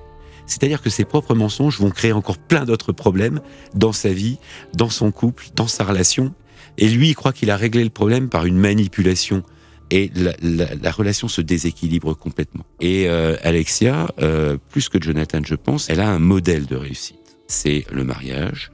[0.45, 3.41] C'est-à-dire que ses propres mensonges vont créer encore plein d'autres problèmes
[3.75, 4.37] dans sa vie,
[4.75, 6.35] dans son couple, dans sa relation.
[6.77, 9.45] Et lui, il croit qu'il a réglé le problème par une manipulation.
[9.91, 12.67] Et la, relation se déséquilibre complètement.
[12.83, 17.22] Et euh, Alexia, euh, plus que Jonathan, je pense, elle a un modèle de réussite
[17.53, 18.73] c'est le mariage,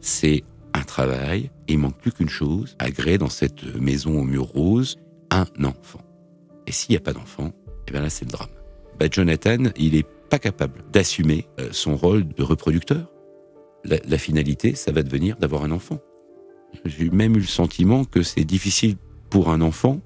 [0.00, 4.44] c'est un travail, et il manque plus qu'une chose, agréer dans cette maison au mur
[4.44, 4.98] rose,
[5.30, 6.00] un enfant.
[6.66, 8.50] Et s'il n'y a pas d'enfant, et eh bien là c'est le drame.
[9.00, 13.10] Bah, Jonathan, il n'est pas capable d'assumer euh, son rôle de reproducteur.
[13.84, 15.98] La, finalité, ça va devenir d'avoir un enfant.
[16.84, 18.96] J'ai même eu le sentiment que c'est difficile
[19.30, 20.00] pour un enfant,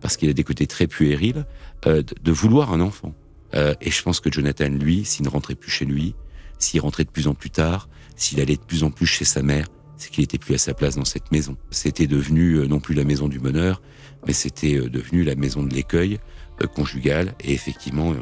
[0.00, 1.46] parce qu'il a des côtés très puérils,
[1.86, 3.14] euh, de, vouloir un enfant.
[3.54, 6.16] Euh, et je pense que Jonathan, lui, s'il ne rentrait plus chez lui,
[6.58, 9.42] s'il rentrait de plus en plus tard, s'il allait de plus en plus chez sa
[9.42, 9.66] mère,
[9.98, 11.56] c'est qu'il était plus à sa place dans cette maison.
[11.70, 13.82] C'était devenu euh, non plus la maison du bonheur,
[14.26, 16.18] mais c'était euh, devenu la maison de l'écueil
[16.62, 17.34] euh, conjugal.
[17.40, 18.14] Et effectivement,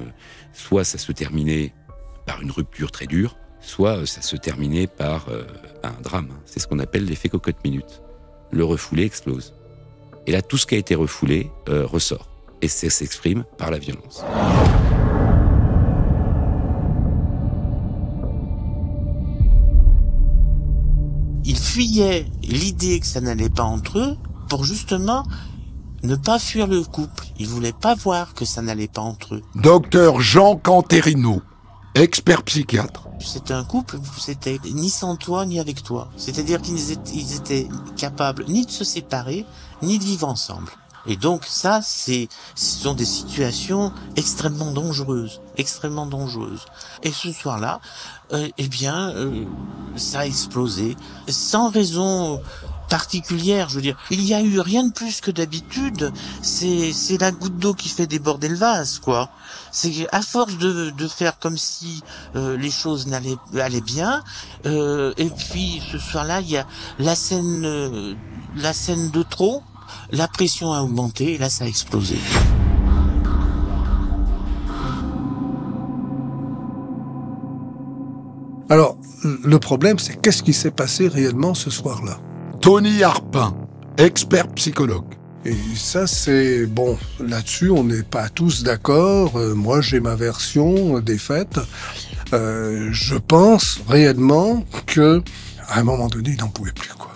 [0.52, 1.72] soit ça se terminait
[2.24, 5.28] par une rupture très dure, soit ça se terminait par
[5.82, 6.28] un drame.
[6.44, 8.02] C'est ce qu'on appelle l'effet cocotte minute.
[8.50, 9.54] Le refoulé explose.
[10.26, 12.28] Et là, tout ce qui a été refoulé ressort.
[12.62, 14.24] Et ça s'exprime par la violence.
[21.76, 24.16] Il fuyait l'idée que ça n'allait pas entre eux
[24.48, 25.24] pour justement
[26.02, 27.26] ne pas fuir le couple.
[27.38, 29.42] Il voulait pas voir que ça n'allait pas entre eux.
[29.56, 31.42] Docteur Jean Canterino,
[31.94, 33.08] expert psychiatre.
[33.20, 36.08] C'était un couple, c'était ni sans toi ni avec toi.
[36.16, 39.44] C'est-à-dire qu'ils étaient, capables ni de se séparer,
[39.82, 40.72] ni de vivre ensemble.
[41.06, 46.66] Et donc ça, c'est, ce sont des situations extrêmement dangereuses, extrêmement dangereuses.
[47.02, 47.80] Et ce soir-là,
[48.32, 49.44] euh, eh bien, euh,
[49.96, 50.96] ça a explosé
[51.28, 52.40] sans raison
[52.88, 53.96] particulière, je veux dire.
[54.10, 56.12] Il y a eu rien de plus que d'habitude.
[56.42, 59.30] C'est c'est la goutte d'eau qui fait déborder le vase, quoi.
[59.72, 62.02] C'est à force de, de faire comme si
[62.34, 64.22] euh, les choses n'allaient allaient bien.
[64.66, 66.66] Euh, et puis ce soir-là, il y a
[66.98, 68.14] la scène euh,
[68.56, 69.62] la scène de trop.
[70.12, 72.16] La pression a augmenté et là ça a explosé.
[78.68, 78.98] Alors,
[79.44, 82.18] le problème, c'est qu'est-ce qui s'est passé réellement ce soir-là?
[82.60, 83.54] Tony Harpin,
[83.96, 85.14] expert psychologue.
[85.44, 86.98] Et ça, c'est bon.
[87.20, 89.36] Là-dessus, on n'est pas tous d'accord.
[89.36, 91.60] Euh, moi, j'ai ma version des faits.
[92.32, 95.22] Euh, je pense réellement que,
[95.68, 97.12] à un moment donné, il n'en pouvait plus, quoi.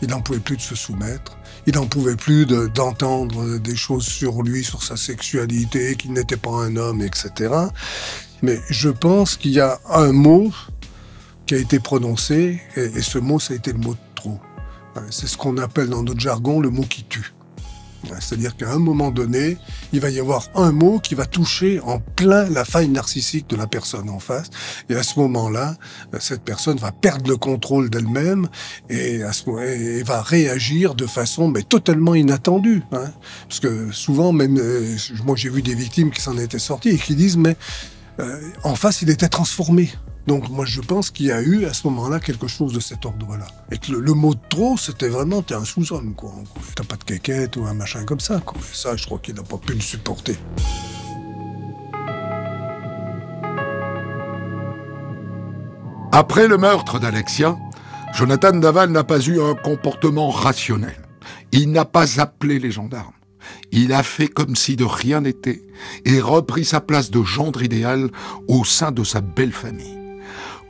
[0.00, 1.36] Il n'en pouvait plus de se soumettre.
[1.66, 6.50] Il n'en pouvait plus d'entendre des choses sur lui, sur sa sexualité, qu'il n'était pas
[6.50, 7.54] un homme, etc.
[8.42, 10.50] Mais je pense qu'il y a un mot
[11.46, 14.40] qui a été prononcé, et, ce mot, ça a été le mot de trop.
[15.10, 17.32] C'est ce qu'on appelle dans notre jargon le mot qui tue.
[18.20, 19.58] C'est-à-dire qu'à un moment donné,
[19.92, 23.56] il va y avoir un mot qui va toucher en plein la faille narcissique de
[23.56, 24.48] la personne en face.
[24.88, 25.76] Et à ce moment-là,
[26.18, 28.48] cette personne va perdre le contrôle d'elle-même
[28.90, 29.22] et
[30.02, 32.82] va réagir de façon mais totalement inattendue.
[32.92, 33.10] Hein.
[33.48, 36.98] Parce que souvent, même euh, moi j'ai vu des victimes qui s'en étaient sorties et
[36.98, 37.56] qui disent mais
[38.20, 39.90] euh, en face, il était transformé.
[40.26, 43.04] Donc moi je pense qu'il y a eu à ce moment-là quelque chose de cet
[43.04, 43.46] ordre-là.
[43.70, 46.32] Et que le, mot de trop, c'était vraiment t'es un sous-homme quoi.
[46.76, 48.60] T'as pas de quéquette ou un machin comme ça quoi.
[48.72, 50.38] ça, je crois qu'il n'a pas pu le supporter.
[56.12, 57.56] Après le meurtre d'Alexia,
[58.14, 61.08] Jonathan Daval n'a pas eu un comportement rationnel.
[61.50, 63.12] Il n'a pas appelé les gendarmes.
[63.72, 65.62] Il a fait comme si de rien n'était
[66.04, 68.10] et repris sa place de gendre idéal
[68.46, 70.01] au sein de sa belle famille.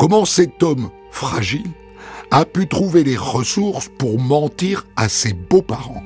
[0.03, 1.71] Comment cet homme fragile
[2.33, 6.03] a pu trouver les ressources pour mentir à ses beaux-parents?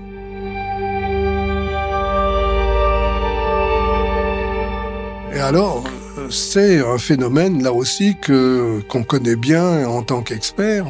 [5.32, 5.82] Et alors,
[6.28, 10.84] c'est un phénomène là aussi que qu'on connaît bien en tant qu'expert,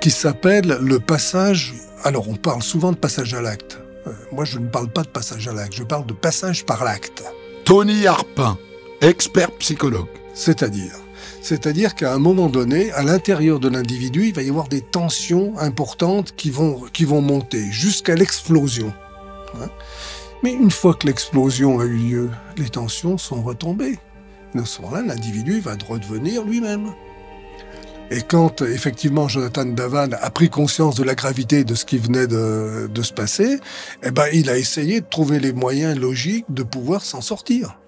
[0.00, 1.74] qui s'appelle le passage.
[2.04, 3.78] Alors, on parle souvent de passage à l'acte.
[4.06, 6.84] Euh, moi, je ne parle pas de passage à l'acte, je parle de passage par
[6.84, 7.22] l'acte.
[7.66, 8.56] Tony Harpin,
[9.02, 10.08] expert psychologue.
[10.32, 10.94] C'est-à-dire
[11.40, 15.58] c'est-à-dire qu'à un moment donné, à l'intérieur de l'individu, il va y avoir des tensions
[15.58, 18.92] importantes qui vont, qui vont monter jusqu'à l'explosion.
[19.60, 19.68] Hein.
[20.42, 23.98] Mais une fois que l'explosion a eu lieu, les tensions sont retombées.
[24.54, 26.92] À ce moment-là, l'individu va redevenir lui-même.
[28.10, 32.26] Et quand effectivement Jonathan Davan a pris conscience de la gravité de ce qui venait
[32.26, 33.60] de, se passer,
[34.02, 37.79] eh ben, il a essayé de trouver les moyens logiques de pouvoir s'en sortir.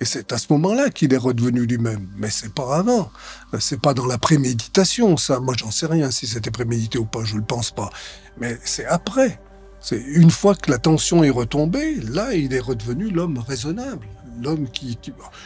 [0.00, 2.06] Et c'est à ce moment-là qu'il est redevenu lui-même.
[2.16, 3.10] Mais c'est pas avant.
[3.58, 5.40] C'est pas dans la préméditation, ça.
[5.40, 7.90] Moi, j'en sais rien si c'était prémédité ou pas, je le pense pas.
[8.40, 9.40] Mais c'est après.
[9.80, 14.06] C'est une fois que la tension est retombée, là, il est redevenu l'homme raisonnable.
[14.40, 14.98] L'homme qui,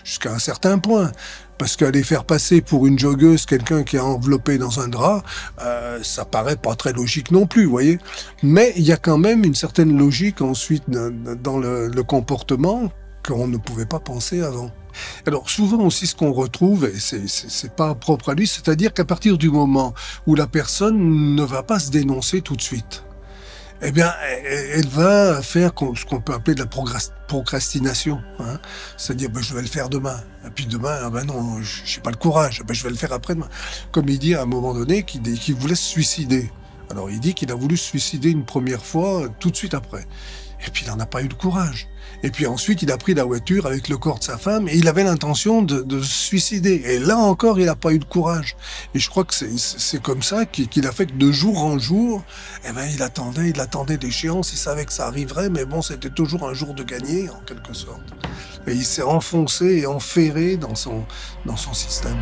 [0.04, 1.12] jusqu'à un certain point.
[1.56, 5.22] Parce qu'aller faire passer pour une joggeuse quelqu'un qui est enveloppé dans un drap,
[5.62, 7.98] euh, ça paraît pas très logique non plus, vous voyez.
[8.42, 12.90] Mais il y a quand même une certaine logique ensuite dans le comportement
[13.26, 14.70] qu'on ne pouvait pas penser avant.
[15.26, 19.38] Alors souvent aussi ce qu'on retrouve, et c'est pas propre à lui, c'est-à-dire qu'à partir
[19.38, 19.94] du moment
[20.26, 23.04] où la personne ne va pas se dénoncer tout de suite,
[23.84, 24.12] eh bien,
[24.44, 26.68] elle va faire ce qu'on peut appeler de la
[27.26, 28.20] procrastination.
[28.38, 28.60] Hein.
[28.96, 30.20] C'est-à-dire, ben, je vais le faire demain.
[30.46, 31.60] Et puis demain, ah ben non,
[32.04, 32.62] pas le courage.
[32.64, 33.48] Ben, je vais le faire après-demain.
[33.90, 36.52] Comme il dit à un moment donné qu'il voulait se suicider.
[36.90, 40.06] Alors il dit qu'il a voulu se suicider une première fois tout de suite après.
[40.64, 41.88] Et puis il n'en a pas eu le courage.
[42.22, 44.76] Et puis ensuite, il a pris la voiture avec le corps de sa femme et
[44.76, 46.82] il avait l'intention de, de, se suicider.
[46.86, 48.56] Et là encore, il n'a pas eu le courage.
[48.94, 52.22] Et je crois que c'est comme ça qu'il a fait que de jour en jour,
[52.68, 56.10] eh ben, il attendait, il attendait l'échéance, il savait que ça arriverait, mais bon, c'était
[56.10, 58.02] toujours un jour de gagner, en quelque sorte.
[58.66, 61.04] Et il s'est enfoncé et enferré dans son,
[61.44, 62.18] dans son système.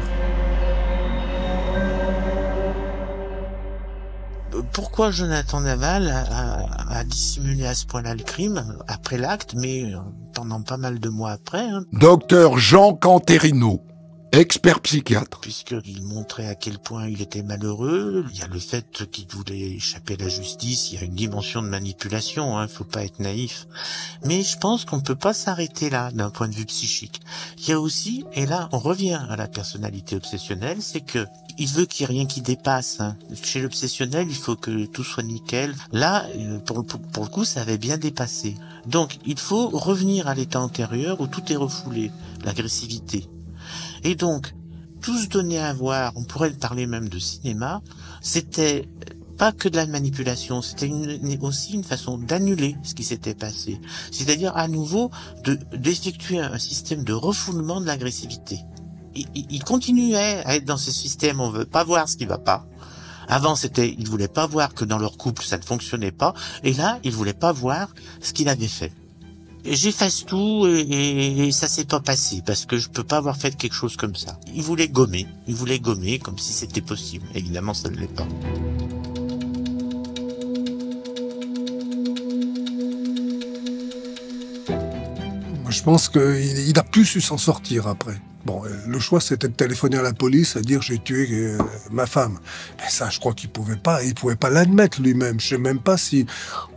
[4.72, 9.98] Pourquoi Jonathan Naval a, dissimulé à ce point-là le crime après l'acte, mais euh,
[10.34, 11.62] pendant pas mal de mois après.
[11.62, 11.84] Hein.
[11.92, 13.82] Docteur Jean Canterino,
[14.32, 15.40] expert psychiatre.
[15.40, 19.72] Puisqu'il montrait à quel point il était malheureux, il y a le fait qu'il voulait
[19.72, 23.18] échapper à la justice, il y a une dimension de manipulation, hein, faut pas être
[23.18, 23.66] naïf.
[24.24, 27.20] Mais je pense qu'on ne peut pas s'arrêter là d'un point de vue psychique.
[27.58, 31.26] Il y a aussi, et là on revient à la personnalité obsessionnelle, c'est que
[31.60, 33.00] il veut qu'il n'y ait rien qui dépasse.
[33.42, 35.74] Chez l'obsessionnel, il faut que tout soit nickel.
[35.92, 38.56] Là, euh, pour, pour, le coup, ça avait bien dépassé.
[38.86, 42.10] Donc, il faut revenir à l'état antérieur où tout est refoulé,
[42.46, 43.28] l'agressivité.
[44.04, 44.54] Et donc,
[45.02, 47.82] tout se donner à voir, on pourrait parler même de cinéma,
[48.22, 48.88] c'était
[49.36, 50.90] pas que de la manipulation, c'était
[51.40, 53.80] aussi une façon d'annuler ce qui s'était passé.
[54.10, 55.10] C'est-à-dire à nouveau
[55.44, 58.60] de d'effectuer un système de refoulement de l'agressivité
[59.34, 62.66] il, continuait à être dans ce système, on veut pas voir ce qui va pas.
[63.28, 66.34] Avant, c'était, il voulait pas voir que dans leur couple, ça ne fonctionnait pas.
[66.64, 67.88] Et là, il voulait pas voir
[68.20, 68.92] ce qu'il avait fait.
[69.64, 73.56] J'efface tout et, et, ça s'est pas passé parce que je peux pas avoir fait
[73.56, 74.38] quelque chose comme ça.
[74.54, 77.26] Il voulait gommer, il voulait gommer comme si c'était possible.
[77.34, 78.26] Évidemment, ça ne l'est pas.
[85.80, 88.20] je pense qu'il a pu su s'en sortir après.
[88.44, 91.58] Bon, le choix, c'était de téléphoner à la police et dire j'ai tué euh,
[91.90, 92.38] ma femme.
[92.78, 94.02] Mais ça, je crois qu'il pouvait pas.
[94.02, 95.38] Il pouvait pas l'admettre lui-même.
[95.38, 96.26] Je sais même pas si,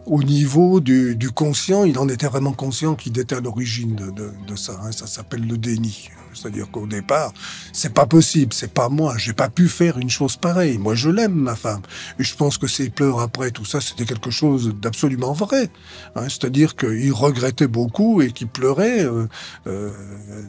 [0.05, 4.55] au niveau du, du conscient, il en était vraiment conscient qu'il était à l'origine de,
[4.55, 4.79] ça.
[4.83, 4.91] Hein.
[4.91, 6.09] Ça s'appelle le déni.
[6.33, 7.33] C'est-à-dire qu'au départ,
[7.71, 10.77] c'est pas possible, c'est pas moi, j'ai pas pu faire une chose pareille.
[10.77, 11.81] Moi, je l'aime, ma femme.
[12.19, 15.69] Et je pense que ses pleurs après, tout ça, c'était quelque chose d'absolument vrai.
[16.15, 19.27] Hein, C'est-à-dire qu'il regrettait beaucoup et qu'il pleurait euh,
[19.67, 19.91] euh,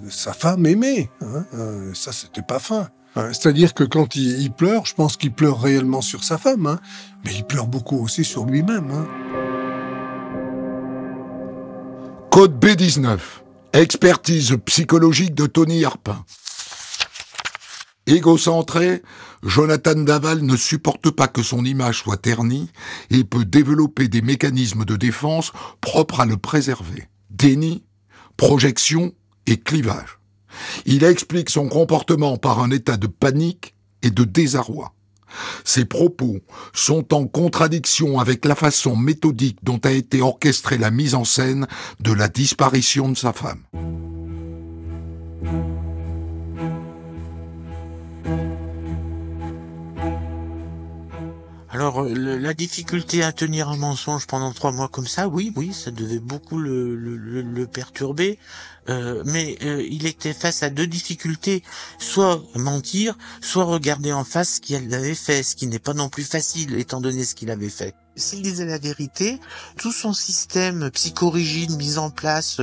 [0.09, 1.11] sa femme aimée.
[1.20, 2.89] Hein, euh, ça, c'était pas fin.
[3.16, 6.78] Hein, C'est-à-dire que quand il, pleure, je pense qu'il pleure réellement sur sa femme,
[7.24, 9.07] mais il pleure beaucoup aussi sur lui-même.
[12.30, 13.43] Code B19.
[13.75, 16.25] Expertise psychologique de Tony Harpin.
[18.07, 19.03] Égocentré,
[19.43, 22.70] Jonathan Daval ne supporte pas que son image soit ternie
[23.11, 25.51] et peut développer des mécanismes de défense
[25.81, 27.09] propres à le préserver.
[27.31, 27.83] Déni,
[28.37, 29.12] projection
[29.47, 30.20] et clivage.
[30.87, 34.95] Il explique son comportement par un état de panique et de désarroi.
[35.64, 36.39] Ses propos
[36.72, 41.66] sont en contradiction avec la façon méthodique dont a été orchestrée la mise en scène
[42.01, 43.62] de la disparition de sa femme.
[51.70, 55.91] Alors, la difficulté à tenir un mensonge pendant trois mois comme ça, oui, oui, ça
[55.91, 58.39] devait beaucoup le perturber.
[58.89, 61.62] Euh, mais euh, il était face à deux difficultés,
[61.99, 66.09] soit mentir, soit regarder en face ce qu'il avait fait, ce qui n'est pas non
[66.09, 67.95] plus facile étant donné ce qu'il avait fait.
[68.16, 69.40] S'il disait la vérité,
[69.76, 72.60] tout son système psychorigide mis en place,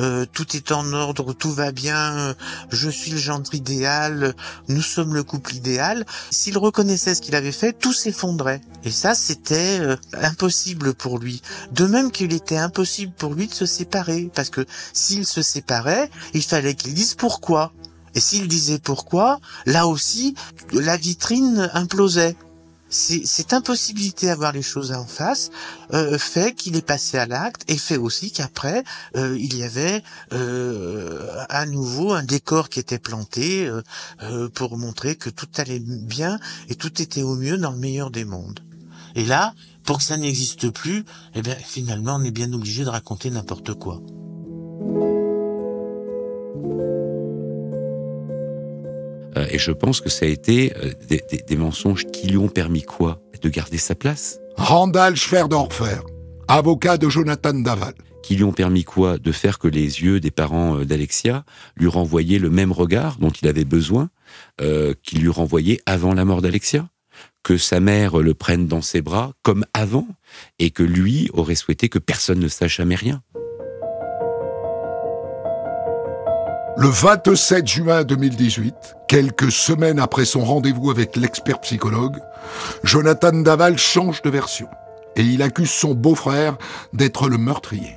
[0.00, 2.34] euh, tout est en ordre, tout va bien,
[2.70, 4.34] je suis le gendre idéal,
[4.66, 8.60] nous sommes le couple idéal, s'il reconnaissait ce qu'il avait fait, tout s'effondrait.
[8.82, 11.42] Et ça, c'était euh, impossible pour lui.
[11.70, 16.10] De même qu'il était impossible pour lui de se séparer, parce que s'il se séparait,
[16.34, 17.72] il fallait qu'il dise pourquoi.
[18.16, 20.34] Et s'il disait pourquoi, là aussi,
[20.72, 22.34] la vitrine implosait
[22.90, 25.50] cette impossibilité à voir les choses en face
[25.92, 28.84] euh, fait qu'il est passé à l'acte et fait aussi qu'après
[29.16, 33.70] euh, il y avait euh, à nouveau un décor qui était planté
[34.54, 38.24] pour montrer que tout allait bien et tout était au mieux dans le meilleur des
[38.24, 38.60] mondes.
[39.14, 42.90] Et là, pour que ça n'existe plus, eh bien finalement on est bien obligé de
[42.90, 44.00] raconter n'importe quoi.
[49.50, 50.92] Et je pense que ça a été euh,
[51.46, 53.20] des, mensonges qui lui ont permis quoi?
[53.42, 54.38] De garder sa place?
[54.56, 56.00] Randall Schwerdorfer,
[56.48, 57.94] avocat de Jonathan Daval.
[58.22, 59.18] Qui lui ont permis quoi?
[59.18, 61.44] De faire que les yeux des parents euh, d'Alexia
[61.76, 64.10] lui renvoyaient le même regard dont il avait besoin,
[64.60, 66.88] euh, qu'il lui renvoyait avant la mort d'Alexia?
[67.42, 70.08] Que sa mère le prenne dans ses bras comme avant,
[70.58, 73.22] et que lui aurait souhaité que personne ne sache jamais rien?
[76.80, 82.18] Le 27 juin 2018, quelques semaines après son rendez-vous avec l'expert psychologue,
[82.84, 84.68] Jonathan Daval change de version
[85.16, 86.56] et il accuse son beau-frère
[86.92, 87.96] d'être le meurtrier.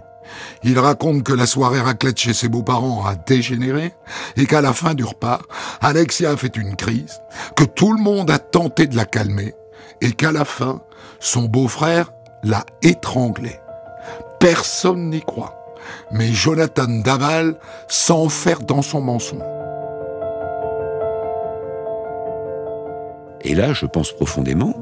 [0.64, 3.94] Il raconte que la soirée raclette chez ses beaux-parents a dégénéré
[4.36, 5.42] et qu'à la fin du repas,
[5.80, 7.22] Alexia a fait une crise,
[7.56, 9.54] que tout le monde a tenté de la calmer
[10.02, 10.82] et qu'à la fin,
[11.20, 13.60] son beau-frère l'a étranglée.
[14.40, 15.61] Personne n'y croit
[16.12, 17.56] mais Jonathan Daval
[17.88, 19.42] s'enferme dans son mensonge.
[23.44, 24.76] Et là, je pense profondément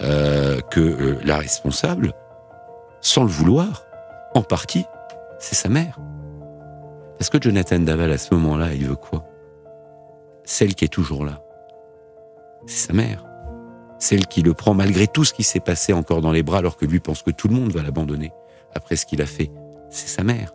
[0.00, 2.12] euh, que euh, la responsable,
[3.00, 3.84] sans le vouloir,
[4.34, 4.84] en partie,
[5.38, 5.98] c'est sa mère.
[7.18, 9.24] Parce que Jonathan Daval, à ce moment-là, il veut quoi?
[10.44, 11.40] Celle qui est toujours là.
[12.66, 13.24] C'est sa mère.
[13.98, 16.76] Celle qui le prend malgré tout ce qui s'est passé encore dans les bras alors
[16.76, 18.32] que lui pense que tout le monde va l'abandonner
[18.74, 19.50] après ce qu'il a fait
[19.94, 20.52] c'est sa mère.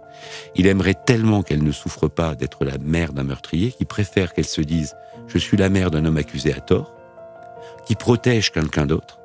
[0.56, 4.46] Il aimerait tellement qu'elle ne souffre pas d'être la mère d'un meurtrier qu'il préfère qu'elle
[4.46, 4.96] se dise⁇
[5.28, 6.96] Je suis la mère d'un homme accusé à tort⁇
[7.86, 9.20] qui protège quelqu'un d'autre.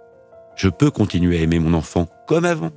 [0.56, 2.70] Je peux continuer à aimer mon enfant comme avant.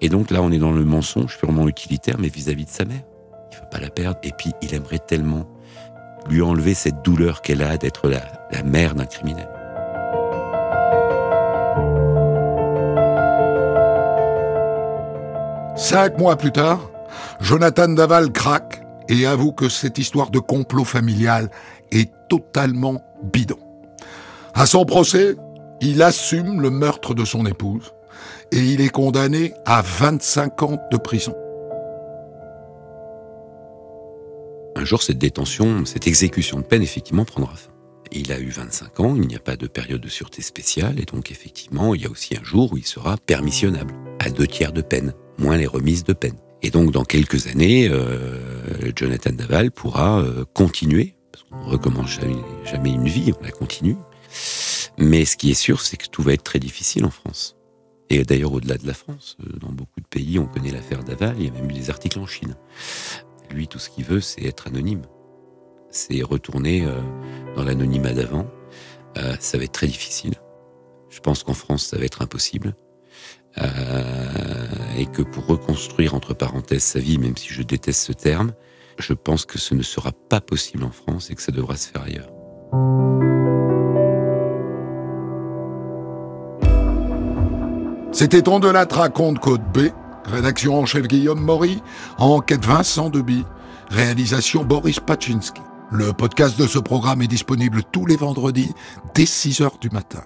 [0.00, 3.02] Et donc là, on est dans le mensonge purement utilitaire, mais vis-à-vis de sa mère.
[3.50, 4.18] Il ne veut pas la perdre.
[4.22, 5.46] Et puis, il aimerait tellement
[6.28, 9.48] lui enlever cette douleur qu'elle a d'être la, la mère d'un criminel.
[15.82, 16.92] Cinq mois plus tard,
[17.40, 21.50] Jonathan Daval craque et avoue que cette histoire de complot familial
[21.90, 23.02] est totalement
[23.32, 23.58] bidon.
[24.54, 25.34] À son procès,
[25.80, 27.94] il assume le meurtre de son épouse
[28.52, 31.34] et il est condamné à 25 ans de prison.
[34.76, 37.72] Un jour, cette détention, cette exécution de peine, effectivement, prendra fin.
[38.12, 41.06] Il a eu 25 ans, il n'y a pas de période de sûreté spéciale, et
[41.06, 44.72] donc effectivement, il y a aussi un jour où il sera permissionnable, à deux tiers
[44.72, 45.12] de peine
[45.42, 46.36] moins les remises de peine.
[46.62, 52.10] Et donc, dans quelques années, euh, Jonathan Daval pourra euh, continuer, parce qu'on ne recommence
[52.64, 53.96] jamais, une vie, on la continue.
[54.98, 57.56] Mais ce qui est sûr, c'est que tout va être très difficile en France.
[58.10, 61.34] Et d'ailleurs, au-delà de la France, euh, dans beaucoup de pays, on connaît l'affaire Daval,
[61.38, 62.54] il y a même eu des articles en Chine.
[63.50, 65.02] Lui, tout ce qu'il veut, c'est être anonyme.
[65.90, 66.86] C'est retourner
[67.54, 68.46] dans l'anonymat d'avant.
[69.40, 70.32] ça va être très difficile.
[71.10, 72.74] Je pense qu'en France, ça va être impossible.
[74.96, 78.52] Et que pour reconstruire, entre parenthèses, sa vie, même si je déteste ce terme,
[78.98, 81.88] je pense que ce ne sera pas possible en France et que ça devra se
[81.88, 82.30] faire ailleurs.
[88.12, 89.88] C'était On de la raconte Code B,
[90.26, 91.82] rédaction en chef Guillaume Maury,
[92.18, 93.44] enquête Vincent Deby,
[93.88, 95.62] réalisation Boris Pachinski.
[95.90, 98.72] Le podcast de ce programme est disponible tous les vendredis
[99.14, 100.22] dès 6 h du matin.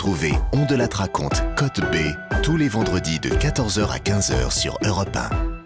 [0.00, 1.96] Retrouvez On de la raconte Côte B
[2.42, 5.59] tous les vendredis de 14h à 15h sur Europe 1.